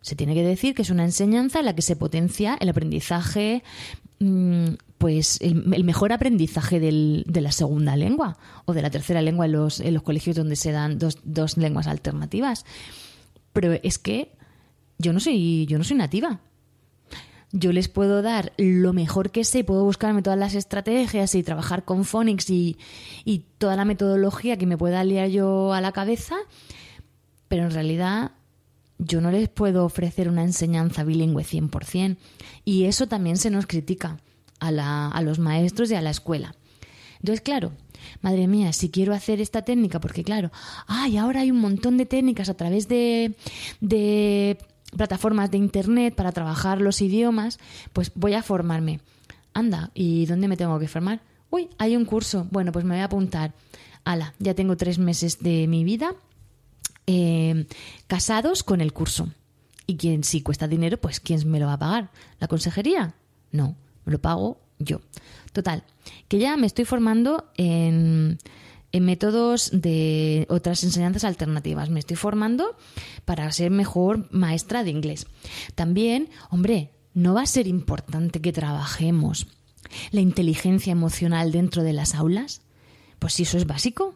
Se 0.00 0.16
tiene 0.16 0.34
que 0.34 0.42
decir 0.42 0.74
que 0.74 0.82
es 0.82 0.90
una 0.90 1.04
enseñanza 1.04 1.60
en 1.60 1.66
la 1.66 1.74
que 1.74 1.82
se 1.82 1.96
potencia 1.96 2.56
el 2.60 2.68
aprendizaje 2.70 3.62
Mm, 4.22 4.74
pues 4.98 5.40
el, 5.40 5.82
mejor 5.82 6.12
aprendizaje 6.12 6.78
de 6.78 7.40
la 7.40 7.52
segunda 7.52 7.96
lengua 7.96 8.36
o 8.66 8.74
de 8.74 8.82
la 8.82 8.90
tercera 8.90 9.22
lengua 9.22 9.46
en 9.46 9.52
los, 9.52 9.82
colegios 10.04 10.36
donde 10.36 10.56
se 10.56 10.72
dan 10.72 10.98
dos, 10.98 11.18
dos 11.24 11.56
lenguas 11.56 11.86
alternativas. 11.86 12.66
Pero 13.54 13.72
es 13.82 13.98
que 13.98 14.32
yo 14.98 15.14
no 15.14 15.20
soy, 15.20 15.64
yo 15.64 15.78
no 15.78 15.84
soy 15.84 15.96
nativa. 15.96 16.40
Yo 17.52 17.72
les 17.72 17.88
puedo 17.88 18.20
dar 18.20 18.52
lo 18.58 18.92
mejor 18.92 19.30
que 19.30 19.42
sé, 19.42 19.64
puedo 19.64 19.84
buscarme 19.84 20.20
todas 20.20 20.38
las 20.38 20.54
estrategias 20.54 21.34
y 21.34 21.42
trabajar 21.42 21.86
con 21.86 22.04
Phonics 22.04 22.50
y, 22.50 22.76
y 23.24 23.46
toda 23.56 23.76
la 23.76 23.86
metodología 23.86 24.58
que 24.58 24.66
me 24.66 24.76
pueda 24.76 25.02
liar 25.02 25.30
yo 25.30 25.72
a 25.72 25.80
la 25.80 25.92
cabeza, 25.92 26.36
pero 27.48 27.64
en 27.64 27.70
realidad 27.70 28.32
yo 29.00 29.20
no 29.20 29.30
les 29.30 29.48
puedo 29.48 29.84
ofrecer 29.84 30.28
una 30.28 30.42
enseñanza 30.42 31.04
bilingüe 31.04 31.42
100%. 31.42 32.16
Y 32.64 32.84
eso 32.84 33.06
también 33.08 33.36
se 33.36 33.50
nos 33.50 33.66
critica 33.66 34.18
a, 34.58 34.70
la, 34.70 35.08
a 35.08 35.22
los 35.22 35.38
maestros 35.38 35.90
y 35.90 35.94
a 35.94 36.02
la 36.02 36.10
escuela. 36.10 36.54
Entonces, 37.18 37.40
claro, 37.40 37.72
madre 38.22 38.46
mía, 38.46 38.72
si 38.72 38.90
quiero 38.90 39.14
hacer 39.14 39.40
esta 39.40 39.62
técnica, 39.62 40.00
porque 40.00 40.24
claro, 40.24 40.50
ay, 40.86 41.16
ahora 41.16 41.40
hay 41.40 41.50
un 41.50 41.58
montón 41.58 41.96
de 41.96 42.06
técnicas 42.06 42.48
a 42.48 42.54
través 42.54 42.88
de, 42.88 43.34
de 43.80 44.58
plataformas 44.96 45.50
de 45.50 45.58
internet 45.58 46.14
para 46.14 46.32
trabajar 46.32 46.80
los 46.80 47.00
idiomas, 47.02 47.58
pues 47.92 48.12
voy 48.14 48.34
a 48.34 48.42
formarme. 48.42 49.00
Anda, 49.52 49.90
¿y 49.94 50.26
dónde 50.26 50.48
me 50.48 50.56
tengo 50.56 50.78
que 50.78 50.88
formar? 50.88 51.20
Uy, 51.50 51.68
hay 51.78 51.96
un 51.96 52.04
curso. 52.04 52.46
Bueno, 52.50 52.72
pues 52.72 52.84
me 52.84 52.94
voy 52.94 53.02
a 53.02 53.06
apuntar. 53.06 53.52
Ala, 54.04 54.34
ya 54.38 54.54
tengo 54.54 54.76
tres 54.76 54.98
meses 54.98 55.40
de 55.40 55.66
mi 55.66 55.84
vida 55.84 56.14
casados 58.06 58.62
con 58.62 58.80
el 58.80 58.92
curso. 58.92 59.28
Y 59.86 59.96
quien 59.96 60.22
si 60.24 60.40
cuesta 60.40 60.68
dinero, 60.68 61.00
pues 61.00 61.20
¿quién 61.20 61.50
me 61.50 61.58
lo 61.58 61.66
va 61.66 61.74
a 61.74 61.78
pagar? 61.78 62.10
¿La 62.38 62.48
consejería? 62.48 63.14
No, 63.50 63.76
me 64.04 64.12
lo 64.12 64.20
pago 64.20 64.60
yo. 64.78 65.00
Total, 65.52 65.82
que 66.28 66.38
ya 66.38 66.56
me 66.56 66.66
estoy 66.66 66.84
formando 66.84 67.50
en 67.56 68.38
métodos 68.92 69.70
de 69.72 70.46
otras 70.48 70.84
enseñanzas 70.84 71.24
alternativas. 71.24 71.90
Me 71.90 71.98
estoy 71.98 72.16
formando 72.16 72.76
para 73.24 73.50
ser 73.52 73.70
mejor 73.70 74.28
maestra 74.30 74.84
de 74.84 74.90
inglés. 74.90 75.26
También, 75.74 76.28
hombre, 76.50 76.92
no 77.12 77.34
va 77.34 77.42
a 77.42 77.46
ser 77.46 77.66
importante 77.66 78.40
que 78.40 78.52
trabajemos 78.52 79.48
la 80.12 80.20
inteligencia 80.20 80.92
emocional 80.92 81.50
dentro 81.50 81.82
de 81.82 81.92
las 81.92 82.14
aulas. 82.14 82.62
Pues 83.18 83.34
si 83.34 83.42
eso 83.42 83.58
es 83.58 83.66
básico, 83.66 84.14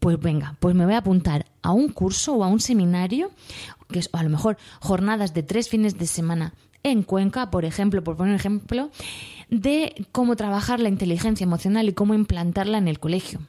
pues 0.00 0.18
venga, 0.20 0.56
pues 0.60 0.74
me 0.74 0.84
voy 0.84 0.94
a 0.94 0.98
apuntar 0.98 1.46
a 1.62 1.72
un 1.72 1.88
curso 1.88 2.34
o 2.34 2.44
a 2.44 2.48
un 2.48 2.60
seminario, 2.60 3.30
que 3.88 3.98
es 4.00 4.10
a 4.12 4.22
lo 4.22 4.30
mejor 4.30 4.58
jornadas 4.80 5.34
de 5.34 5.42
tres 5.42 5.68
fines 5.68 5.98
de 5.98 6.06
semana 6.06 6.54
en 6.82 7.02
Cuenca, 7.02 7.50
por 7.50 7.64
ejemplo, 7.64 8.04
por 8.04 8.16
poner 8.16 8.32
un 8.32 8.38
ejemplo, 8.38 8.90
de 9.48 10.06
cómo 10.12 10.36
trabajar 10.36 10.80
la 10.80 10.90
inteligencia 10.90 11.44
emocional 11.44 11.88
y 11.88 11.94
cómo 11.94 12.14
implantarla 12.14 12.78
en 12.78 12.88
el 12.88 13.00
colegio. 13.00 13.40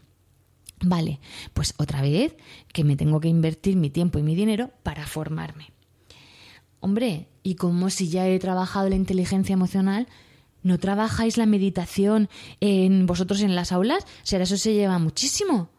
Vale, 0.81 1.19
pues 1.53 1.73
otra 1.77 2.01
vez 2.01 2.35
que 2.73 2.83
me 2.83 2.95
tengo 2.95 3.19
que 3.19 3.27
invertir 3.27 3.75
mi 3.75 3.89
tiempo 3.89 4.19
y 4.19 4.23
mi 4.23 4.35
dinero 4.35 4.71
para 4.83 5.05
formarme. 5.05 5.71
Hombre, 6.79 7.27
y 7.43 7.55
como 7.55 7.89
si 7.89 8.09
ya 8.09 8.27
he 8.27 8.39
trabajado 8.39 8.87
la 8.89 8.95
inteligencia 8.95 9.53
emocional, 9.53 10.07
¿no 10.63 10.77
trabajáis 10.77 11.37
la 11.37 11.45
meditación 11.45 12.29
en 12.59 13.05
vosotros 13.05 13.41
en 13.41 13.55
las 13.55 13.71
aulas? 13.71 14.05
Será 14.23 14.43
eso 14.43 14.57
se 14.57 14.73
lleva 14.73 14.99
muchísimo 14.99 15.69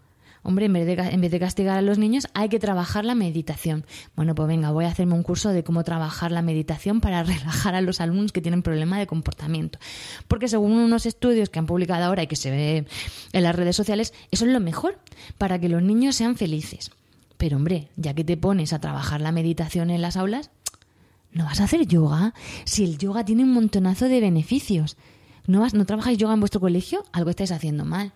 hombre, 0.46 0.66
en 0.66 0.72
vez, 0.72 0.86
de, 0.86 0.92
en 0.92 1.20
vez 1.20 1.30
de 1.32 1.40
castigar 1.40 1.76
a 1.76 1.82
los 1.82 1.98
niños, 1.98 2.28
hay 2.32 2.48
que 2.48 2.60
trabajar 2.60 3.04
la 3.04 3.16
meditación. 3.16 3.84
Bueno, 4.14 4.34
pues 4.34 4.46
venga, 4.46 4.70
voy 4.70 4.84
a 4.84 4.88
hacerme 4.88 5.14
un 5.14 5.24
curso 5.24 5.48
de 5.50 5.64
cómo 5.64 5.82
trabajar 5.82 6.30
la 6.30 6.40
meditación 6.40 7.00
para 7.00 7.22
relajar 7.24 7.74
a 7.74 7.80
los 7.80 8.00
alumnos 8.00 8.30
que 8.30 8.40
tienen 8.40 8.62
problema 8.62 8.98
de 8.98 9.08
comportamiento. 9.08 9.80
Porque 10.28 10.46
según 10.46 10.72
unos 10.72 11.04
estudios 11.04 11.50
que 11.50 11.58
han 11.58 11.66
publicado 11.66 12.04
ahora 12.04 12.22
y 12.22 12.26
que 12.28 12.36
se 12.36 12.50
ve 12.50 12.86
en 13.32 13.42
las 13.42 13.56
redes 13.56 13.74
sociales, 13.74 14.14
eso 14.30 14.46
es 14.46 14.52
lo 14.52 14.60
mejor 14.60 14.98
para 15.36 15.58
que 15.58 15.68
los 15.68 15.82
niños 15.82 16.14
sean 16.14 16.36
felices. 16.36 16.92
Pero 17.36 17.56
hombre, 17.56 17.88
ya 17.96 18.14
que 18.14 18.24
te 18.24 18.36
pones 18.36 18.72
a 18.72 18.80
trabajar 18.80 19.20
la 19.20 19.32
meditación 19.32 19.90
en 19.90 20.00
las 20.00 20.16
aulas, 20.16 20.50
¿no 21.32 21.44
vas 21.44 21.60
a 21.60 21.64
hacer 21.64 21.86
yoga? 21.86 22.34
Si 22.64 22.84
el 22.84 22.98
yoga 22.98 23.24
tiene 23.24 23.42
un 23.42 23.52
montonazo 23.52 24.08
de 24.08 24.20
beneficios. 24.20 24.96
¿No, 25.48 25.60
vas, 25.60 25.74
¿No 25.74 25.86
trabajáis 25.86 26.18
yoga 26.18 26.34
en 26.34 26.40
vuestro 26.40 26.60
colegio? 26.60 27.04
Algo 27.12 27.30
estáis 27.30 27.50
haciendo 27.50 27.84
mal 27.84 28.12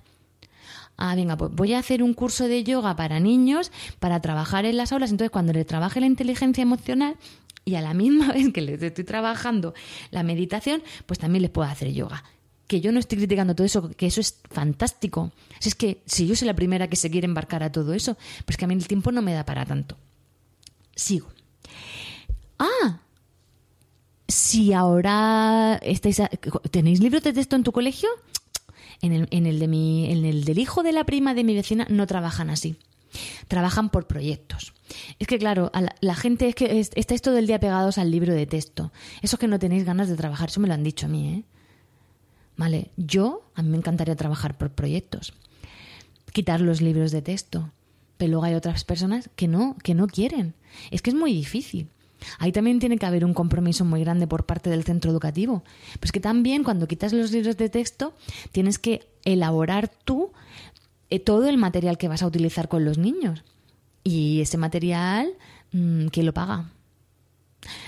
ah, 1.01 1.15
venga, 1.15 1.37
pues 1.37 1.51
voy 1.53 1.73
a 1.73 1.79
hacer 1.79 2.03
un 2.03 2.15
curso 2.15 2.47
de 2.47 2.63
yoga 2.63 2.95
para 2.95 3.19
niños 3.19 3.73
para 3.99 4.21
trabajar 4.21 4.65
en 4.65 4.77
las 4.77 4.93
aulas. 4.93 5.11
Entonces, 5.11 5.31
cuando 5.31 5.53
le 5.53 5.65
trabaje 5.65 5.99
la 5.99 6.07
inteligencia 6.07 6.63
emocional 6.63 7.17
y 7.65 7.75
a 7.75 7.81
la 7.81 7.95
misma 7.95 8.33
vez 8.33 8.53
que 8.53 8.61
les 8.61 8.83
estoy 8.83 9.05
trabajando 9.05 9.75
la 10.11 10.23
meditación, 10.23 10.83
pues 11.07 11.19
también 11.19 11.43
les 11.43 11.51
puedo 11.51 11.69
hacer 11.69 11.93
yoga. 11.93 12.23
Que 12.69 12.81
yo 12.81 12.93
no 12.93 13.01
estoy 13.01 13.19
criticando 13.19 13.57
todo 13.57 13.67
eso, 13.67 13.91
que 13.91 14.07
eso 14.07 14.21
es 14.21 14.39
fantástico. 14.49 15.33
Es 15.61 15.75
que 15.75 16.03
si 16.07 16.27
yo 16.29 16.37
soy 16.37 16.47
la 16.47 16.55
primera 16.55 16.89
que 16.89 16.97
se 16.97 17.11
quiere 17.11 17.25
embarcar 17.25 17.65
a 17.65 17.73
todo 17.73 17.95
eso, 17.95 18.17
pues 18.45 18.57
que 18.57 18.67
a 18.67 18.69
mí 18.69 18.75
el 18.75 18.87
tiempo 18.87 19.11
no 19.11 19.23
me 19.23 19.33
da 19.33 19.45
para 19.45 19.67
tanto. 19.67 19.97
Sigo. 20.95 21.29
Ah, 22.59 23.01
si 24.29 24.73
ahora 24.73 25.81
estáis 25.83 26.23
tenéis 26.71 27.01
libros 27.01 27.23
de 27.23 27.33
texto 27.33 27.57
en 27.57 27.65
tu 27.65 27.73
colegio, 27.73 28.09
en 29.03 29.13
el, 29.13 29.29
en 29.31 29.47
el, 29.47 29.59
de 29.59 29.69
mi, 29.69 30.11
en 30.11 30.25
el 30.25 30.45
del 30.45 30.59
hijo 30.59 30.83
de 30.83 30.93
la 30.93 31.05
prima 31.05 31.35
de 31.35 31.45
mi 31.45 31.55
vecina 31.55 31.87
no 31.89 32.07
trabajan 32.07 32.51
así. 32.51 32.77
Trabajan 33.49 33.91
por 33.91 34.07
proyectos. 34.07 34.73
Es 35.19 35.27
que, 35.27 35.39
claro, 35.39 35.71
la, 36.01 36.15
gente 36.15 36.49
es 36.49 36.55
que 36.55 36.81
estáis 36.95 37.23
todo 37.23 37.39
el 37.39 37.47
día 37.47 37.61
pegados 37.61 37.99
al 37.99 38.11
libro 38.11 38.35
de 38.35 38.47
texto. 38.47 38.93
Eso 39.23 39.39
que 39.39 39.49
no 39.49 39.59
tenéis 39.59 39.85
ganas 39.85 40.09
de 40.09 40.17
trabajar, 40.17 40.49
eso 40.49 40.61
me 40.61 40.69
lo 40.69 40.75
han 40.75 40.85
dicho 40.85 41.07
a 41.07 41.09
mí, 41.09 41.29
¿eh? 41.29 41.45
Vale, 42.57 42.91
yo, 42.97 43.51
a 43.55 43.63
mí 43.63 43.71
me 43.71 43.79
encantaría 43.79 44.17
trabajar 44.17 44.59
por 44.59 44.71
proyectos. 44.71 45.33
Quitar 46.33 46.61
los 46.61 46.81
libros 46.83 47.11
de 47.11 47.23
texto. 47.23 47.73
Pero 48.19 48.33
luego 48.33 48.45
hay 48.45 48.55
otras 48.55 48.85
personas 48.85 49.31
que 49.35 49.49
no, 49.49 49.77
que 49.83 49.95
no 49.95 50.07
quieren. 50.07 50.55
Es 50.91 51.01
que 51.01 51.09
es 51.09 51.17
muy 51.17 51.33
difícil. 51.33 51.89
Ahí 52.39 52.53
también 52.53 52.79
tiene 52.79 52.99
que 52.99 53.07
haber 53.07 53.25
un 53.25 53.35
compromiso 53.35 53.85
muy 53.85 54.01
grande 54.01 54.27
por 54.27 54.45
parte 54.45 54.71
del 54.71 54.85
centro 54.85 55.11
educativo. 55.11 55.63
Pues 55.99 56.13
que 56.13 56.21
también 56.21 56.65
cuando 56.65 56.89
quitas 56.89 57.13
los 57.13 57.33
libros 57.33 57.57
de 57.57 57.69
texto 57.69 58.15
tienes 58.53 58.79
que 58.79 59.09
elaborar 59.25 59.89
tú 59.89 60.33
eh, 61.11 61.19
todo 61.19 61.49
el 61.49 61.59
material 61.59 61.99
que 61.99 62.09
vas 62.09 62.23
a 62.23 62.27
utilizar 62.27 62.69
con 62.69 62.85
los 62.85 62.99
niños. 62.99 63.43
Y 64.05 64.41
ese 64.41 64.59
material, 64.59 65.33
mm, 65.73 66.07
¿quién 66.07 66.27
lo 66.27 66.33
paga? 66.33 66.71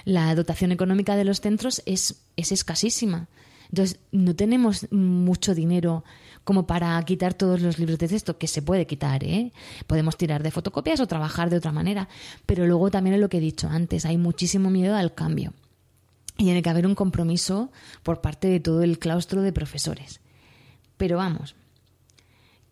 La 0.05 0.35
dotación 0.35 0.73
económica 0.73 1.16
de 1.16 1.25
los 1.25 1.40
centros 1.40 1.83
es, 1.87 2.23
es 2.37 2.53
escasísima. 2.53 3.29
Entonces, 3.71 4.01
no 4.11 4.37
tenemos 4.37 4.90
mucho 4.92 5.55
dinero 5.55 6.05
como 6.45 6.67
para 6.67 7.03
quitar 7.05 7.35
todos 7.35 7.61
los 7.61 7.79
libros 7.79 7.99
de 7.99 8.09
texto, 8.09 8.39
que 8.39 8.47
se 8.47 8.63
puede 8.63 8.87
quitar, 8.87 9.25
¿eh? 9.25 9.53
Podemos 9.87 10.17
tirar 10.17 10.43
de 10.43 10.51
fotocopias 10.51 11.01
o 11.01 11.07
trabajar 11.07 11.51
de 11.51 11.57
otra 11.57 11.73
manera, 11.73 12.09
pero 12.47 12.67
luego 12.67 12.91
también 12.91 13.15
es 13.15 13.21
lo 13.21 13.29
que 13.29 13.39
he 13.39 13.41
dicho 13.41 13.69
antes, 13.69 14.05
hay 14.05 14.19
muchísimo 14.19 14.71
miedo 14.71 14.97
al 14.97 15.15
cambio. 15.15 15.53
Y 16.39 16.45
tiene 16.45 16.63
que 16.63 16.71
haber 16.71 16.87
un 16.87 16.95
compromiso 16.95 17.71
por 18.03 18.21
parte 18.21 18.49
de 18.49 18.59
todo 18.59 18.83
el 18.83 18.99
claustro 18.99 19.43
de 19.43 19.53
profesores. 19.53 20.21
Pero 20.97 21.17
vamos, 21.17 21.55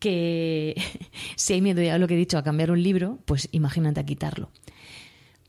que 0.00 0.74
si 1.36 1.52
hay 1.52 1.60
miedo, 1.60 1.80
ya 1.80 1.98
lo 1.98 2.08
que 2.08 2.14
he 2.14 2.18
dicho, 2.18 2.38
a 2.38 2.42
cambiar 2.42 2.72
un 2.72 2.82
libro, 2.82 3.18
pues 3.26 3.48
imagínate 3.52 4.00
a 4.00 4.06
quitarlo. 4.06 4.50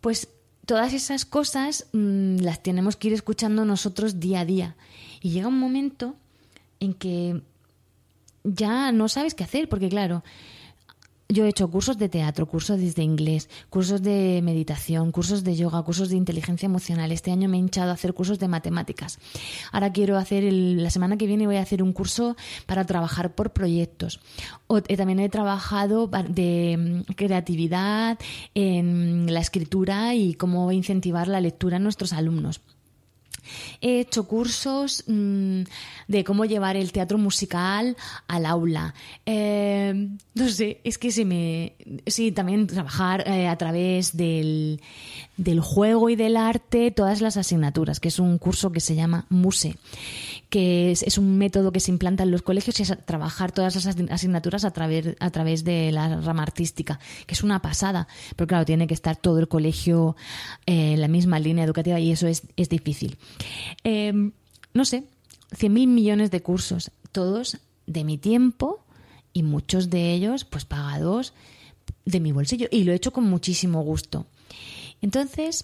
Pues 0.01 0.27
todas 0.65 0.93
esas 0.93 1.25
cosas 1.25 1.87
mm, 1.93 2.37
las 2.37 2.61
tenemos 2.61 2.95
que 2.95 3.07
ir 3.07 3.13
escuchando 3.13 3.65
nosotros 3.65 4.19
día 4.19 4.41
a 4.41 4.45
día. 4.45 4.75
Y 5.21 5.31
llega 5.31 5.47
un 5.47 5.59
momento 5.59 6.15
en 6.79 6.93
que 6.93 7.41
ya 8.43 8.91
no 8.91 9.07
sabes 9.07 9.33
qué 9.33 9.43
hacer, 9.43 9.69
porque 9.69 9.89
claro, 9.89 10.23
yo 11.31 11.45
he 11.45 11.49
hecho 11.49 11.69
cursos 11.69 11.97
de 11.97 12.09
teatro, 12.09 12.45
cursos 12.45 12.77
de 12.93 13.03
inglés, 13.03 13.49
cursos 13.69 14.01
de 14.01 14.41
meditación, 14.43 15.11
cursos 15.11 15.45
de 15.45 15.55
yoga, 15.55 15.81
cursos 15.81 16.09
de 16.09 16.17
inteligencia 16.17 16.65
emocional. 16.65 17.11
Este 17.11 17.31
año 17.31 17.47
me 17.47 17.55
he 17.55 17.59
hinchado 17.61 17.91
a 17.91 17.93
hacer 17.93 18.13
cursos 18.13 18.37
de 18.37 18.49
matemáticas. 18.49 19.17
Ahora 19.71 19.93
quiero 19.93 20.17
hacer, 20.17 20.43
la 20.51 20.89
semana 20.89 21.17
que 21.17 21.27
viene 21.27 21.47
voy 21.47 21.55
a 21.55 21.61
hacer 21.61 21.83
un 21.83 21.93
curso 21.93 22.35
para 22.65 22.83
trabajar 22.85 23.33
por 23.33 23.51
proyectos. 23.51 24.19
Eh, 24.87 24.97
también 24.97 25.19
he 25.19 25.29
trabajado 25.29 26.07
de 26.07 27.05
mm, 27.07 27.13
creatividad 27.13 28.19
en 28.53 29.33
la 29.33 29.39
escritura 29.39 30.13
y 30.15 30.33
cómo 30.33 30.69
incentivar 30.73 31.29
la 31.29 31.39
lectura 31.39 31.77
en 31.77 31.83
nuestros 31.83 32.11
alumnos. 32.11 32.59
He 33.81 33.99
hecho 33.99 34.27
cursos 34.27 35.03
mm, 35.07 35.61
de 36.07 36.23
cómo 36.23 36.45
llevar 36.45 36.75
el 36.75 36.91
teatro 36.91 37.17
musical 37.17 37.95
al 38.27 38.45
aula. 38.45 38.93
Eh, 39.25 40.09
no 40.33 40.49
sé, 40.49 40.81
es 40.83 40.97
que 40.97 41.11
se 41.11 41.25
me... 41.25 41.73
Sí, 42.07 42.31
también 42.31 42.67
trabajar 42.67 43.27
eh, 43.27 43.47
a 43.47 43.55
través 43.57 44.15
del, 44.15 44.81
del 45.37 45.59
juego 45.59 46.09
y 46.09 46.15
del 46.15 46.37
arte 46.37 46.91
todas 46.91 47.21
las 47.21 47.37
asignaturas, 47.37 47.99
que 47.99 48.09
es 48.09 48.19
un 48.19 48.37
curso 48.37 48.71
que 48.71 48.79
se 48.79 48.95
llama 48.95 49.25
MUSE 49.29 49.75
que 50.51 50.91
es, 50.91 51.17
un 51.17 51.37
método 51.37 51.71
que 51.71 51.79
se 51.79 51.91
implanta 51.91 52.23
en 52.23 52.29
los 52.29 52.41
colegios 52.41 52.77
y 52.77 52.83
es 52.83 52.93
trabajar 53.05 53.53
todas 53.53 53.77
esas 53.77 53.95
asignaturas 54.09 54.65
a 54.65 54.71
través, 54.71 55.15
a 55.21 55.29
través 55.29 55.63
de 55.63 55.93
la 55.93 56.19
rama 56.19 56.43
artística, 56.43 56.99
que 57.25 57.33
es 57.33 57.41
una 57.41 57.61
pasada, 57.61 58.09
pero 58.35 58.47
claro, 58.47 58.65
tiene 58.65 58.85
que 58.85 58.93
estar 58.93 59.15
todo 59.15 59.39
el 59.39 59.47
colegio 59.47 60.17
eh, 60.65 60.91
en 60.93 61.01
la 61.01 61.07
misma 61.07 61.39
línea 61.39 61.63
educativa 61.63 62.01
y 62.01 62.11
eso 62.11 62.27
es, 62.27 62.43
difícil. 62.69 63.17
Em, 63.85 64.33
no 64.73 64.83
sé, 64.83 65.05
100.000 65.51 65.87
millones 65.87 66.31
de 66.31 66.41
cursos, 66.41 66.91
todos 67.13 67.57
de 67.87 68.03
mi 68.03 68.17
tiempo 68.17 68.83
y 69.31 69.43
muchos 69.43 69.89
de 69.89 70.11
ellos 70.11 70.43
pues 70.43 70.65
pagados 70.65 71.33
de 72.03 72.19
mi 72.19 72.33
bolsillo 72.33 72.67
y 72.69 72.83
lo 72.83 72.91
he 72.91 72.95
hecho 72.95 73.13
con 73.13 73.23
muchísimo 73.23 73.83
gusto. 73.83 74.25
Entonces, 75.01 75.63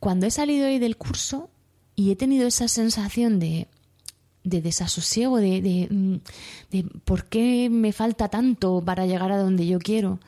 cuando 0.00 0.24
he 0.24 0.30
salido 0.30 0.66
hoy 0.66 0.78
del 0.78 0.96
curso, 0.96 1.50
y 1.96 2.10
he 2.10 2.16
tenido 2.16 2.46
esa 2.46 2.68
sensación 2.68 3.38
de, 3.38 3.68
de 4.42 4.60
desasosiego, 4.60 5.38
de, 5.38 5.88
mm, 5.90 6.16
de, 6.70 6.84
por 7.04 7.26
qué 7.26 7.68
me 7.70 7.92
falta 7.92 8.28
tanto 8.28 8.82
para 8.84 9.06
llegar 9.06 9.32
a 9.32 9.38
donde 9.38 9.66
yo 9.66 9.78
quiero. 9.78 10.20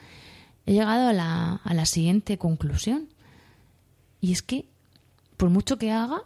He 0.64 0.72
llegado 0.72 1.08
a 1.08 1.12
la, 1.12 1.60
a 1.62 1.74
la 1.74 1.86
siguiente 1.86 2.38
conclusión. 2.38 3.08
Y 4.20 4.32
es 4.32 4.42
que, 4.42 4.66
por 5.36 5.50
mucho 5.50 5.78
que 5.78 5.92
haga, 5.92 6.22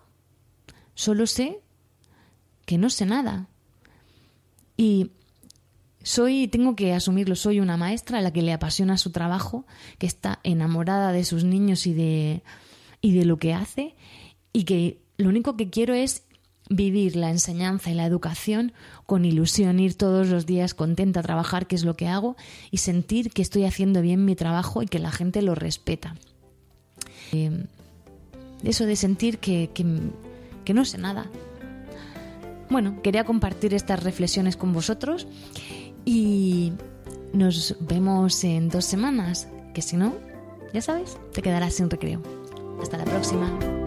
solo 0.94 1.26
sé 1.26 1.60
que 2.64 2.78
no 2.78 2.88
sé 2.88 3.04
nada. 3.04 3.48
Y 4.76 5.10
soy, 6.02 6.48
tengo 6.48 6.76
que 6.76 6.94
asumirlo, 6.94 7.34
soy 7.34 7.60
una 7.60 7.76
maestra 7.76 8.18
a 8.18 8.22
la 8.22 8.32
que 8.32 8.42
le 8.42 8.52
apasiona 8.52 8.96
su 8.96 9.10
trabajo, 9.10 9.66
que 9.98 10.06
está 10.06 10.40
enamorada 10.44 11.12
de 11.12 11.24
sus 11.24 11.44
niños 11.44 11.86
y 11.86 11.94
de, 11.94 12.42
y 13.00 13.12
de 13.12 13.24
lo 13.24 13.38
que 13.38 13.52
hace, 13.52 13.96
y 14.52 14.64
que 14.64 15.00
lo 15.20 15.28
único 15.28 15.56
que 15.56 15.70
quiero 15.70 15.94
es 15.94 16.22
vivir 16.68 17.16
la 17.16 17.30
enseñanza 17.30 17.90
y 17.90 17.94
la 17.94 18.06
educación 18.06 18.72
con 19.06 19.24
ilusión, 19.24 19.80
ir 19.80 19.96
todos 19.96 20.28
los 20.28 20.46
días 20.46 20.72
contenta 20.74 21.20
a 21.20 21.22
trabajar, 21.22 21.66
que 21.66 21.74
es 21.74 21.84
lo 21.84 21.96
que 21.96 22.06
hago, 22.06 22.36
y 22.70 22.78
sentir 22.78 23.30
que 23.30 23.42
estoy 23.42 23.64
haciendo 23.64 24.02
bien 24.02 24.24
mi 24.24 24.36
trabajo 24.36 24.82
y 24.82 24.86
que 24.86 24.98
la 24.98 25.10
gente 25.10 25.42
lo 25.42 25.54
respeta. 25.54 26.14
Eh, 27.32 27.64
eso 28.62 28.86
de 28.86 28.96
sentir 28.96 29.38
que, 29.38 29.70
que 29.72 30.74
no 30.74 30.84
sé 30.84 30.98
nada. 30.98 31.26
Bueno, 32.68 33.02
quería 33.02 33.24
compartir 33.24 33.74
estas 33.74 34.02
reflexiones 34.02 34.56
con 34.56 34.72
vosotros 34.72 35.26
y 36.04 36.72
nos 37.32 37.76
vemos 37.80 38.44
en 38.44 38.68
dos 38.68 38.84
semanas, 38.84 39.48
que 39.74 39.82
si 39.82 39.96
no, 39.96 40.14
ya 40.72 40.82
sabes, 40.82 41.18
te 41.32 41.42
quedarás 41.42 41.74
sin 41.74 41.90
recreo. 41.90 42.22
Hasta 42.80 42.96
la 42.96 43.04
próxima. 43.04 43.79